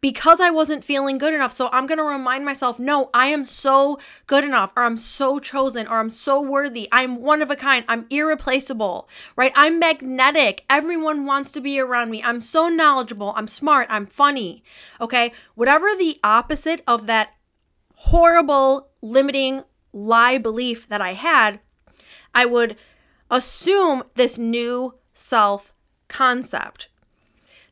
because 0.00 0.40
I 0.40 0.50
wasn't 0.50 0.84
feeling 0.84 1.18
good 1.18 1.34
enough. 1.34 1.52
So 1.52 1.68
I'm 1.72 1.86
going 1.86 1.98
to 1.98 2.04
remind 2.04 2.44
myself, 2.44 2.78
no, 2.78 3.10
I 3.12 3.26
am 3.26 3.44
so 3.44 3.98
good 4.26 4.44
enough, 4.44 4.72
or 4.76 4.84
I'm 4.84 4.98
so 4.98 5.38
chosen, 5.38 5.86
or 5.86 5.98
I'm 5.98 6.10
so 6.10 6.40
worthy. 6.40 6.88
I'm 6.92 7.20
one 7.20 7.42
of 7.42 7.50
a 7.50 7.56
kind. 7.56 7.84
I'm 7.88 8.06
irreplaceable, 8.10 9.08
right? 9.36 9.52
I'm 9.54 9.78
magnetic. 9.78 10.64
Everyone 10.70 11.24
wants 11.24 11.52
to 11.52 11.60
be 11.60 11.80
around 11.80 12.10
me. 12.10 12.22
I'm 12.22 12.40
so 12.40 12.68
knowledgeable. 12.68 13.32
I'm 13.36 13.48
smart. 13.48 13.88
I'm 13.90 14.06
funny. 14.06 14.62
Okay. 15.00 15.32
Whatever 15.54 15.88
the 15.96 16.20
opposite 16.22 16.82
of 16.86 17.06
that 17.06 17.34
horrible, 17.94 18.88
limiting 19.02 19.64
lie 19.92 20.38
belief 20.38 20.88
that 20.88 21.00
I 21.00 21.14
had, 21.14 21.60
I 22.34 22.44
would 22.44 22.76
assume 23.30 24.04
this 24.14 24.38
new 24.38 24.94
self 25.14 25.72
concept. 26.08 26.88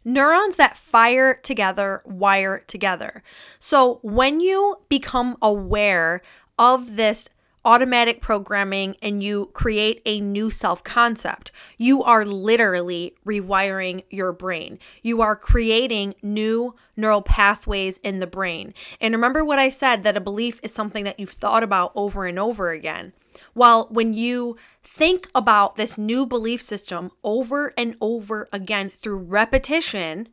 Neurons 0.09 0.55
that 0.55 0.79
fire 0.79 1.35
together 1.35 2.01
wire 2.05 2.63
together. 2.69 3.25
So 3.59 3.99
when 4.03 4.39
you 4.39 4.77
become 4.89 5.37
aware 5.43 6.23
of 6.57 6.95
this 6.95 7.29
automatic 7.65 8.21
programming 8.21 8.95
and 9.03 9.21
you 9.21 9.51
create 9.53 10.01
a 10.07 10.21
new 10.21 10.49
self 10.49 10.85
concept, 10.85 11.51
you 11.77 12.05
are 12.05 12.25
literally 12.25 13.17
rewiring 13.27 14.05
your 14.09 14.33
brain. 14.33 14.79
You 15.03 15.23
are 15.23 15.35
creating 15.35 16.15
new 16.23 16.77
neural 16.97 17.23
pathways 17.23 17.99
in 18.05 18.21
the 18.21 18.29
brain. 18.29 18.75
And 19.01 19.13
remember 19.13 19.45
what 19.45 19.59
I 19.59 19.71
said 19.71 20.05
that 20.05 20.17
a 20.17 20.21
belief 20.21 20.61
is 20.63 20.73
something 20.73 21.03
that 21.03 21.19
you've 21.19 21.31
thought 21.31 21.65
about 21.65 21.91
over 21.97 22.27
and 22.27 22.39
over 22.39 22.71
again. 22.71 23.13
Well, 23.57 23.89
when 23.91 24.13
you 24.13 24.59
think 24.83 25.29
about 25.35 25.77
this 25.77 25.97
new 25.97 26.27
belief 26.27 26.61
system 26.61 27.11
over 27.25 27.73
and 27.79 27.97
over 28.03 28.49
again 28.53 28.91
through 28.91 29.17
repetition, 29.17 30.29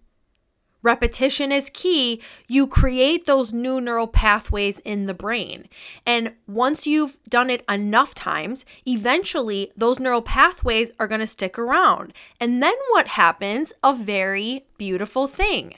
repetition 0.82 1.50
is 1.50 1.70
key. 1.74 2.22
You 2.50 2.68
create 2.68 3.26
those 3.26 3.54
new 3.54 3.80
neural 3.80 4.08
pathways 4.08 4.80
in 4.80 5.06
the 5.06 5.14
brain. 5.14 5.70
And 6.06 6.34
once 6.48 6.86
you've 6.86 7.18
done 7.30 7.50
it 7.50 7.64
enough 7.70 8.14
times, 8.14 8.66
eventually 8.86 9.72
those 9.78 10.00
neural 10.00 10.22
pathways 10.22 10.92
are 11.00 11.08
going 11.08 11.22
to 11.22 11.28
stick 11.28 11.58
around. 11.58 12.12
And 12.42 12.62
then 12.62 12.76
what 12.90 13.08
happens? 13.08 13.72
A 13.82 13.96
very 13.96 14.66
beautiful 14.78 15.30
thing. 15.30 15.76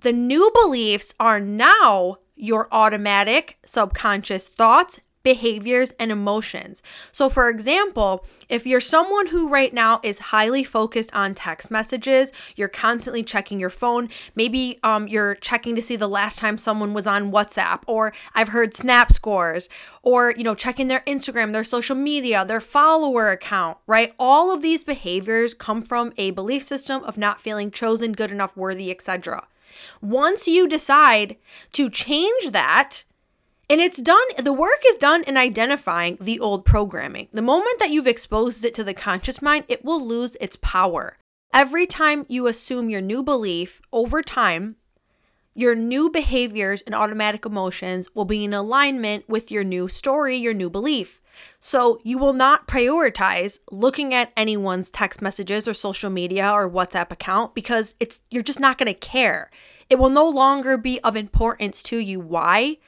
The 0.00 0.12
new 0.14 0.50
beliefs 0.54 1.12
are 1.20 1.38
now 1.38 2.16
your 2.34 2.66
automatic 2.72 3.58
subconscious 3.64 4.44
thoughts, 4.44 5.00
behaviors, 5.24 5.90
and 5.98 6.12
emotions. 6.12 6.82
So, 7.10 7.28
for 7.28 7.48
example, 7.48 8.24
if 8.48 8.66
you're 8.66 8.80
someone 8.80 9.28
who 9.28 9.48
right 9.48 9.72
now 9.72 9.98
is 10.04 10.18
highly 10.18 10.62
focused 10.62 11.12
on 11.14 11.34
text 11.34 11.70
messages, 11.70 12.30
you're 12.54 12.68
constantly 12.68 13.24
checking 13.24 13.58
your 13.58 13.70
phone, 13.70 14.10
maybe 14.36 14.78
um, 14.84 15.08
you're 15.08 15.34
checking 15.34 15.74
to 15.76 15.82
see 15.82 15.96
the 15.96 16.08
last 16.08 16.38
time 16.38 16.58
someone 16.58 16.92
was 16.92 17.06
on 17.06 17.32
WhatsApp, 17.32 17.80
or 17.86 18.12
I've 18.34 18.48
heard 18.48 18.76
Snap 18.76 19.12
scores, 19.12 19.68
or, 20.02 20.34
you 20.36 20.44
know, 20.44 20.54
checking 20.54 20.88
their 20.88 21.02
Instagram, 21.06 21.52
their 21.52 21.64
social 21.64 21.96
media, 21.96 22.44
their 22.44 22.60
follower 22.60 23.30
account, 23.30 23.78
right? 23.86 24.12
All 24.18 24.52
of 24.52 24.60
these 24.60 24.84
behaviors 24.84 25.54
come 25.54 25.80
from 25.82 26.12
a 26.18 26.30
belief 26.32 26.62
system 26.62 27.02
of 27.04 27.16
not 27.16 27.40
feeling 27.40 27.70
chosen, 27.70 28.12
good 28.12 28.30
enough, 28.30 28.54
worthy, 28.56 28.90
etc. 28.90 29.46
Once 30.02 30.46
you 30.46 30.68
decide 30.68 31.36
to 31.72 31.88
change 31.88 32.52
that, 32.52 33.04
and 33.70 33.80
it's 33.80 34.00
done, 34.00 34.26
the 34.42 34.52
work 34.52 34.82
is 34.88 34.96
done 34.96 35.24
in 35.24 35.36
identifying 35.36 36.18
the 36.20 36.38
old 36.38 36.64
programming. 36.64 37.28
The 37.32 37.42
moment 37.42 37.78
that 37.78 37.90
you've 37.90 38.06
exposed 38.06 38.64
it 38.64 38.74
to 38.74 38.84
the 38.84 38.94
conscious 38.94 39.40
mind, 39.40 39.64
it 39.68 39.84
will 39.84 40.04
lose 40.04 40.36
its 40.40 40.56
power. 40.60 41.18
Every 41.52 41.86
time 41.86 42.26
you 42.28 42.46
assume 42.46 42.90
your 42.90 43.00
new 43.00 43.22
belief 43.22 43.80
over 43.92 44.22
time, 44.22 44.76
your 45.54 45.74
new 45.76 46.10
behaviors 46.10 46.82
and 46.82 46.94
automatic 46.94 47.46
emotions 47.46 48.06
will 48.12 48.24
be 48.24 48.44
in 48.44 48.52
alignment 48.52 49.28
with 49.28 49.50
your 49.52 49.62
new 49.62 49.88
story, 49.88 50.36
your 50.36 50.52
new 50.52 50.68
belief. 50.68 51.20
So 51.60 52.00
you 52.02 52.18
will 52.18 52.32
not 52.32 52.66
prioritize 52.66 53.60
looking 53.70 54.12
at 54.12 54.32
anyone's 54.36 54.90
text 54.90 55.22
messages 55.22 55.66
or 55.68 55.74
social 55.74 56.10
media 56.10 56.50
or 56.50 56.68
WhatsApp 56.68 57.12
account 57.12 57.54
because 57.54 57.94
it's 58.00 58.20
you're 58.30 58.42
just 58.42 58.60
not 58.60 58.78
going 58.78 58.92
to 58.92 58.98
care. 58.98 59.50
It 59.88 59.98
will 59.98 60.10
no 60.10 60.28
longer 60.28 60.76
be 60.76 61.00
of 61.00 61.16
importance 61.16 61.82
to 61.84 61.98
you. 61.98 62.18
Why? 62.18 62.78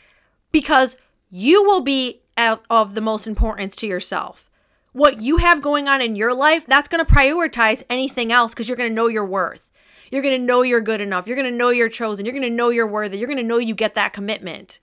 Because 0.56 0.96
you 1.28 1.62
will 1.62 1.82
be 1.82 2.22
of 2.38 2.94
the 2.94 3.02
most 3.02 3.26
importance 3.26 3.76
to 3.76 3.86
yourself. 3.86 4.50
What 4.94 5.20
you 5.20 5.36
have 5.36 5.60
going 5.60 5.86
on 5.86 6.00
in 6.00 6.16
your 6.16 6.32
life, 6.32 6.64
that's 6.66 6.88
going 6.88 7.04
to 7.04 7.12
prioritize 7.12 7.82
anything 7.90 8.32
else 8.32 8.52
because 8.52 8.66
you're 8.66 8.76
going 8.78 8.88
to 8.88 8.94
know 8.94 9.08
your 9.08 9.26
worth. 9.26 9.70
You're 10.10 10.22
going 10.22 10.40
to 10.40 10.46
know 10.46 10.62
you're 10.62 10.80
good 10.80 11.02
enough. 11.02 11.26
You're 11.26 11.36
going 11.36 11.52
to 11.52 11.54
know 11.54 11.68
you're 11.68 11.90
chosen. 11.90 12.24
You're 12.24 12.32
going 12.32 12.48
to 12.48 12.48
know 12.48 12.70
you're 12.70 12.86
worthy. 12.86 13.18
You're 13.18 13.26
going 13.26 13.36
to 13.36 13.42
know 13.42 13.58
you 13.58 13.74
get 13.74 13.94
that 13.96 14.14
commitment. 14.14 14.80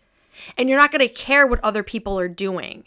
And 0.59 0.69
you're 0.69 0.79
not 0.79 0.91
going 0.91 1.07
to 1.07 1.11
care 1.11 1.47
what 1.47 1.63
other 1.63 1.81
people 1.81 2.19
are 2.19 2.27
doing. 2.27 2.83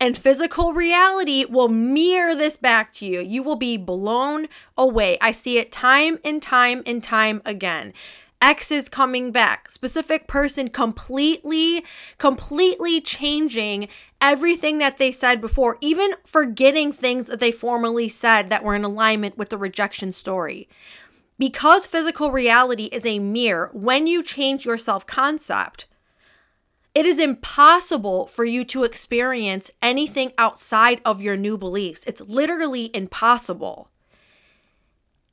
And 0.00 0.18
physical 0.18 0.72
reality 0.72 1.44
will 1.44 1.68
mirror 1.68 2.34
this 2.34 2.56
back 2.56 2.92
to 2.94 3.06
you. 3.06 3.20
You 3.20 3.44
will 3.44 3.54
be 3.54 3.76
blown 3.76 4.48
away. 4.76 5.16
I 5.20 5.30
see 5.30 5.58
it 5.58 5.70
time 5.70 6.18
and 6.24 6.42
time 6.42 6.82
and 6.86 7.04
time 7.04 7.40
again. 7.44 7.92
X 8.42 8.70
is 8.70 8.88
coming 8.88 9.32
back. 9.32 9.70
Specific 9.70 10.26
person 10.26 10.68
completely, 10.68 11.84
completely 12.18 13.00
changing 13.00 13.88
everything 14.20 14.78
that 14.78 14.98
they 14.98 15.12
said 15.12 15.40
before, 15.40 15.76
even 15.80 16.12
forgetting 16.24 16.92
things 16.92 17.26
that 17.26 17.40
they 17.40 17.52
formerly 17.52 18.08
said 18.08 18.48
that 18.48 18.64
were 18.64 18.74
in 18.74 18.84
alignment 18.84 19.36
with 19.38 19.50
the 19.50 19.58
rejection 19.58 20.12
story. 20.12 20.68
Because 21.38 21.86
physical 21.86 22.30
reality 22.30 22.84
is 22.92 23.06
a 23.06 23.18
mirror, 23.18 23.70
when 23.72 24.06
you 24.06 24.22
change 24.22 24.64
your 24.66 24.78
self 24.78 25.06
concept, 25.06 25.86
It 26.94 27.06
is 27.06 27.18
impossible 27.18 28.26
for 28.26 28.44
you 28.44 28.64
to 28.66 28.84
experience 28.84 29.70
anything 29.80 30.32
outside 30.36 31.00
of 31.04 31.20
your 31.20 31.36
new 31.36 31.56
beliefs. 31.56 32.02
It's 32.06 32.20
literally 32.22 32.90
impossible. 32.94 33.90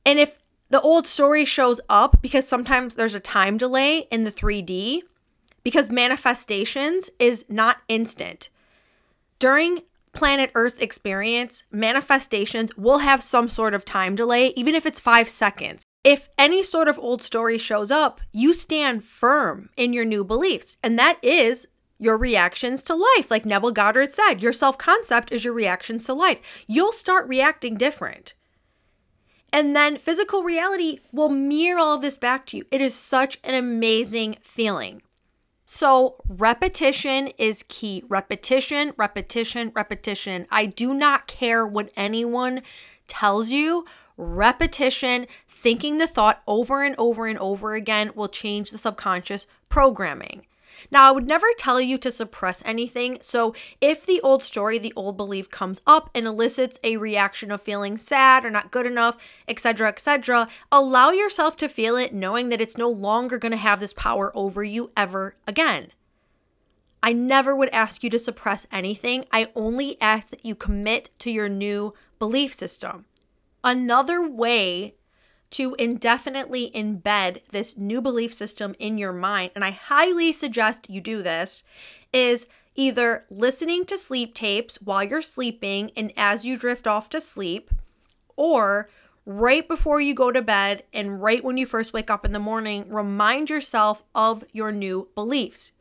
And 0.06 0.18
if 0.18 0.38
the 0.70 0.80
old 0.80 1.06
story 1.06 1.44
shows 1.44 1.80
up, 1.88 2.20
because 2.20 2.46
sometimes 2.46 2.94
there's 2.94 3.14
a 3.14 3.20
time 3.20 3.56
delay 3.56 4.06
in 4.10 4.24
the 4.24 4.32
3D, 4.32 5.02
because 5.64 5.90
manifestations 5.90 7.10
is 7.18 7.44
not 7.48 7.78
instant. 7.88 8.50
During 9.38 9.82
planet 10.12 10.50
Earth 10.54 10.80
experience, 10.80 11.62
manifestations 11.70 12.76
will 12.76 12.98
have 12.98 13.22
some 13.22 13.48
sort 13.48 13.74
of 13.74 13.84
time 13.84 14.16
delay, 14.16 14.48
even 14.56 14.74
if 14.74 14.84
it's 14.84 15.00
five 15.00 15.28
seconds. 15.28 15.82
If 16.04 16.28
any 16.38 16.62
sort 16.62 16.88
of 16.88 16.98
old 16.98 17.22
story 17.22 17.58
shows 17.58 17.90
up, 17.90 18.20
you 18.32 18.54
stand 18.54 19.04
firm 19.04 19.68
in 19.76 19.92
your 19.92 20.04
new 20.04 20.24
beliefs. 20.24 20.76
And 20.82 20.98
that 20.98 21.18
is 21.22 21.66
your 21.98 22.16
reactions 22.16 22.82
to 22.84 22.94
life. 22.94 23.30
Like 23.30 23.44
Neville 23.44 23.72
Goddard 23.72 24.12
said, 24.12 24.40
your 24.40 24.52
self 24.52 24.78
concept 24.78 25.32
is 25.32 25.44
your 25.44 25.54
reactions 25.54 26.04
to 26.06 26.14
life. 26.14 26.40
You'll 26.66 26.92
start 26.92 27.28
reacting 27.28 27.76
different. 27.76 28.34
And 29.52 29.74
then 29.74 29.96
physical 29.96 30.42
reality 30.42 31.00
will 31.12 31.30
mirror 31.30 31.78
all 31.78 31.94
of 31.94 32.02
this 32.02 32.18
back 32.18 32.46
to 32.46 32.58
you. 32.58 32.64
It 32.70 32.80
is 32.80 32.94
such 32.94 33.38
an 33.42 33.54
amazing 33.54 34.36
feeling. 34.42 35.02
So, 35.64 36.16
repetition 36.26 37.28
is 37.38 37.62
key. 37.68 38.02
Repetition, 38.08 38.94
repetition, 38.96 39.70
repetition. 39.74 40.46
I 40.50 40.66
do 40.66 40.94
not 40.94 41.26
care 41.26 41.66
what 41.66 41.90
anyone 41.94 42.62
tells 43.06 43.50
you. 43.50 43.84
Repetition, 44.16 45.26
thinking 45.48 45.98
the 45.98 46.06
thought 46.06 46.42
over 46.46 46.82
and 46.82 46.94
over 46.96 47.26
and 47.26 47.38
over 47.38 47.74
again 47.74 48.12
will 48.14 48.28
change 48.28 48.70
the 48.70 48.78
subconscious 48.78 49.46
programming. 49.68 50.46
Now, 50.90 51.08
I 51.08 51.12
would 51.12 51.26
never 51.26 51.46
tell 51.56 51.80
you 51.80 51.98
to 51.98 52.10
suppress 52.10 52.62
anything. 52.64 53.18
So, 53.22 53.54
if 53.80 54.04
the 54.04 54.20
old 54.20 54.42
story, 54.42 54.78
the 54.78 54.92
old 54.96 55.16
belief 55.16 55.50
comes 55.50 55.80
up 55.86 56.10
and 56.14 56.26
elicits 56.26 56.78
a 56.82 56.96
reaction 56.96 57.50
of 57.50 57.62
feeling 57.62 57.96
sad 57.96 58.44
or 58.44 58.50
not 58.50 58.70
good 58.70 58.86
enough, 58.86 59.16
etc., 59.46 59.88
etc., 59.88 60.48
allow 60.70 61.10
yourself 61.10 61.56
to 61.58 61.68
feel 61.68 61.96
it, 61.96 62.12
knowing 62.12 62.48
that 62.48 62.60
it's 62.60 62.76
no 62.76 62.90
longer 62.90 63.38
going 63.38 63.52
to 63.52 63.58
have 63.58 63.80
this 63.80 63.92
power 63.92 64.30
over 64.36 64.62
you 64.62 64.90
ever 64.96 65.36
again. 65.46 65.88
I 67.02 67.12
never 67.12 67.54
would 67.54 67.68
ask 67.70 68.02
you 68.02 68.10
to 68.10 68.18
suppress 68.18 68.66
anything. 68.72 69.24
I 69.30 69.48
only 69.54 70.00
ask 70.00 70.30
that 70.30 70.44
you 70.44 70.54
commit 70.54 71.10
to 71.20 71.30
your 71.30 71.48
new 71.48 71.94
belief 72.18 72.54
system. 72.54 73.04
Another 73.62 74.28
way 74.28 74.94
to 75.50 75.74
indefinitely 75.78 76.70
embed 76.74 77.40
this 77.50 77.76
new 77.76 78.00
belief 78.02 78.34
system 78.34 78.74
in 78.78 78.98
your 78.98 79.12
mind, 79.12 79.52
and 79.54 79.64
I 79.64 79.70
highly 79.70 80.32
suggest 80.32 80.90
you 80.90 81.00
do 81.00 81.22
this, 81.22 81.64
is 82.12 82.46
either 82.74 83.24
listening 83.30 83.84
to 83.86 83.98
sleep 83.98 84.34
tapes 84.34 84.76
while 84.76 85.02
you're 85.02 85.22
sleeping 85.22 85.90
and 85.96 86.12
as 86.16 86.44
you 86.44 86.56
drift 86.56 86.86
off 86.86 87.08
to 87.10 87.20
sleep, 87.20 87.70
or 88.36 88.88
right 89.26 89.66
before 89.66 90.00
you 90.00 90.14
go 90.14 90.30
to 90.30 90.40
bed 90.40 90.84
and 90.92 91.20
right 91.22 91.42
when 91.44 91.56
you 91.56 91.66
first 91.66 91.92
wake 91.92 92.10
up 92.10 92.24
in 92.24 92.32
the 92.32 92.38
morning, 92.38 92.88
remind 92.88 93.50
yourself 93.50 94.02
of 94.14 94.44
your 94.52 94.72
new 94.72 95.08
beliefs. 95.14 95.72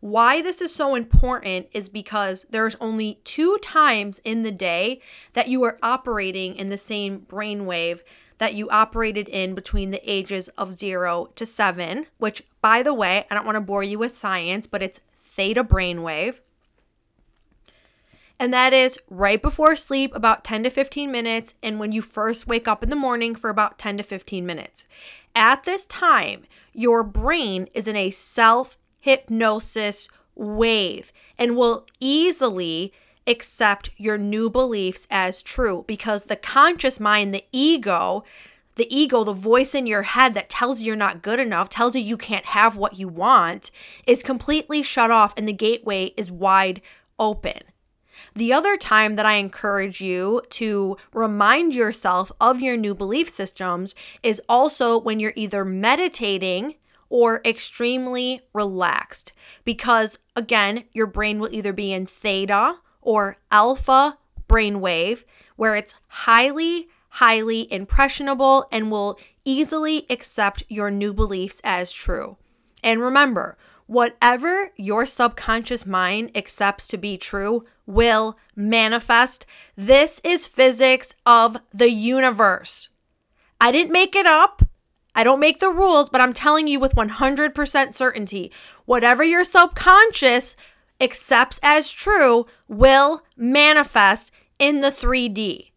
Why 0.00 0.42
this 0.42 0.60
is 0.60 0.74
so 0.74 0.94
important 0.94 1.68
is 1.72 1.88
because 1.88 2.46
there's 2.50 2.76
only 2.80 3.20
two 3.24 3.58
times 3.62 4.20
in 4.24 4.42
the 4.42 4.50
day 4.50 5.00
that 5.32 5.48
you 5.48 5.62
are 5.64 5.78
operating 5.82 6.54
in 6.54 6.68
the 6.68 6.78
same 6.78 7.20
brainwave 7.20 8.00
that 8.38 8.54
you 8.54 8.68
operated 8.70 9.28
in 9.28 9.54
between 9.54 9.90
the 9.90 10.10
ages 10.10 10.48
of 10.58 10.74
zero 10.74 11.28
to 11.36 11.46
seven, 11.46 12.06
which, 12.18 12.42
by 12.60 12.82
the 12.82 12.94
way, 12.94 13.24
I 13.30 13.34
don't 13.34 13.46
want 13.46 13.56
to 13.56 13.60
bore 13.60 13.82
you 13.82 13.98
with 13.98 14.16
science, 14.16 14.66
but 14.66 14.82
it's 14.82 15.00
theta 15.24 15.64
brainwave. 15.64 16.36
And 18.38 18.52
that 18.52 18.74
is 18.74 18.98
right 19.08 19.40
before 19.40 19.76
sleep, 19.76 20.14
about 20.14 20.44
10 20.44 20.64
to 20.64 20.70
15 20.70 21.10
minutes, 21.10 21.54
and 21.62 21.78
when 21.78 21.92
you 21.92 22.02
first 22.02 22.46
wake 22.46 22.68
up 22.68 22.82
in 22.82 22.90
the 22.90 22.96
morning 22.96 23.34
for 23.34 23.48
about 23.48 23.78
10 23.78 23.96
to 23.96 24.02
15 24.02 24.44
minutes. 24.44 24.86
At 25.34 25.64
this 25.64 25.86
time, 25.86 26.44
your 26.74 27.02
brain 27.02 27.68
is 27.72 27.88
in 27.88 27.96
a 27.96 28.10
self 28.10 28.76
hypnosis 29.00 30.08
wave 30.34 31.12
and 31.38 31.56
will 31.56 31.86
easily 32.00 32.92
accept 33.26 33.90
your 33.96 34.18
new 34.18 34.48
beliefs 34.48 35.06
as 35.10 35.42
true 35.42 35.84
because 35.86 36.24
the 36.24 36.36
conscious 36.36 37.00
mind, 37.00 37.34
the 37.34 37.44
ego, 37.52 38.24
the 38.76 38.94
ego, 38.94 39.24
the 39.24 39.32
voice 39.32 39.74
in 39.74 39.86
your 39.86 40.02
head 40.02 40.34
that 40.34 40.50
tells 40.50 40.80
you 40.80 40.86
you're 40.86 40.96
not 40.96 41.22
good 41.22 41.40
enough, 41.40 41.68
tells 41.68 41.94
you 41.94 42.00
you 42.02 42.16
can't 42.16 42.46
have 42.46 42.76
what 42.76 42.98
you 42.98 43.08
want, 43.08 43.70
is 44.06 44.22
completely 44.22 44.82
shut 44.82 45.10
off 45.10 45.32
and 45.36 45.48
the 45.48 45.52
gateway 45.52 46.12
is 46.16 46.30
wide 46.30 46.80
open. 47.18 47.62
The 48.34 48.52
other 48.52 48.76
time 48.76 49.16
that 49.16 49.26
I 49.26 49.34
encourage 49.34 50.00
you 50.00 50.42
to 50.50 50.96
remind 51.12 51.72
yourself 51.72 52.30
of 52.40 52.60
your 52.60 52.76
new 52.76 52.94
belief 52.94 53.28
systems 53.28 53.94
is 54.22 54.40
also 54.48 54.98
when 54.98 55.20
you're 55.20 55.32
either 55.36 55.64
meditating 55.64 56.74
or 57.08 57.40
extremely 57.44 58.42
relaxed. 58.52 59.32
Because 59.64 60.18
again, 60.34 60.84
your 60.92 61.06
brain 61.06 61.38
will 61.38 61.52
either 61.52 61.72
be 61.72 61.92
in 61.92 62.06
theta 62.06 62.76
or 63.06 63.38
alpha 63.50 64.18
brainwave, 64.48 65.22
where 65.54 65.76
it's 65.76 65.94
highly, 66.08 66.88
highly 67.08 67.72
impressionable 67.72 68.66
and 68.70 68.90
will 68.90 69.18
easily 69.44 70.04
accept 70.10 70.64
your 70.68 70.90
new 70.90 71.14
beliefs 71.14 71.60
as 71.64 71.92
true. 71.92 72.36
And 72.82 73.00
remember, 73.00 73.56
whatever 73.86 74.72
your 74.76 75.06
subconscious 75.06 75.86
mind 75.86 76.36
accepts 76.36 76.88
to 76.88 76.98
be 76.98 77.16
true 77.16 77.64
will 77.86 78.36
manifest. 78.56 79.46
This 79.76 80.20
is 80.24 80.46
physics 80.46 81.14
of 81.24 81.56
the 81.72 81.90
universe. 81.90 82.88
I 83.60 83.70
didn't 83.70 83.92
make 83.92 84.16
it 84.16 84.26
up. 84.26 84.62
I 85.14 85.24
don't 85.24 85.40
make 85.40 85.60
the 85.60 85.70
rules, 85.70 86.10
but 86.10 86.20
I'm 86.20 86.34
telling 86.34 86.66
you 86.68 86.78
with 86.78 86.94
100% 86.94 87.94
certainty 87.94 88.52
whatever 88.84 89.24
your 89.24 89.44
subconscious 89.44 90.56
accepts 91.00 91.58
as 91.62 91.90
true 91.90 92.46
will 92.68 93.22
manifest 93.36 94.30
in 94.58 94.80
the 94.80 94.90
3D. 94.90 95.70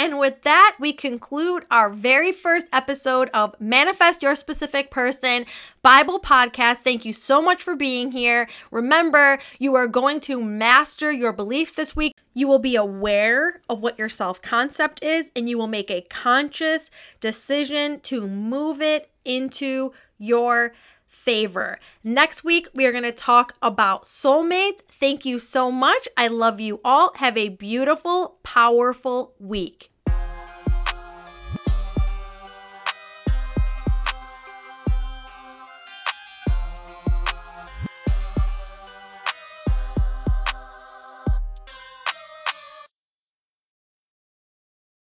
And 0.00 0.16
with 0.16 0.42
that, 0.42 0.76
we 0.78 0.92
conclude 0.92 1.64
our 1.72 1.90
very 1.90 2.30
first 2.30 2.68
episode 2.72 3.28
of 3.34 3.56
Manifest 3.58 4.22
Your 4.22 4.36
Specific 4.36 4.92
Person 4.92 5.44
Bible 5.82 6.20
Podcast. 6.20 6.78
Thank 6.78 7.04
you 7.04 7.12
so 7.12 7.42
much 7.42 7.60
for 7.64 7.74
being 7.74 8.12
here. 8.12 8.48
Remember, 8.70 9.40
you 9.58 9.74
are 9.74 9.88
going 9.88 10.20
to 10.20 10.40
master 10.40 11.10
your 11.10 11.32
beliefs 11.32 11.72
this 11.72 11.96
week. 11.96 12.14
You 12.32 12.46
will 12.46 12.60
be 12.60 12.76
aware 12.76 13.60
of 13.68 13.82
what 13.82 13.98
your 13.98 14.08
self 14.08 14.40
concept 14.40 15.02
is, 15.02 15.32
and 15.34 15.48
you 15.48 15.58
will 15.58 15.66
make 15.66 15.90
a 15.90 16.02
conscious 16.02 16.90
decision 17.20 17.98
to 18.02 18.28
move 18.28 18.80
it 18.80 19.10
into 19.24 19.92
your 20.16 20.72
favor. 21.28 21.78
Next 22.02 22.42
week, 22.42 22.68
we 22.72 22.86
are 22.86 22.90
going 22.90 23.04
to 23.04 23.12
talk 23.12 23.54
about 23.60 24.06
soulmates. 24.06 24.80
Thank 24.88 25.26
you 25.26 25.38
so 25.38 25.70
much. 25.70 26.08
I 26.16 26.26
love 26.28 26.58
you 26.58 26.80
all. 26.82 27.12
Have 27.16 27.36
a 27.36 27.50
beautiful, 27.50 28.38
powerful 28.42 29.34
week. 29.38 29.90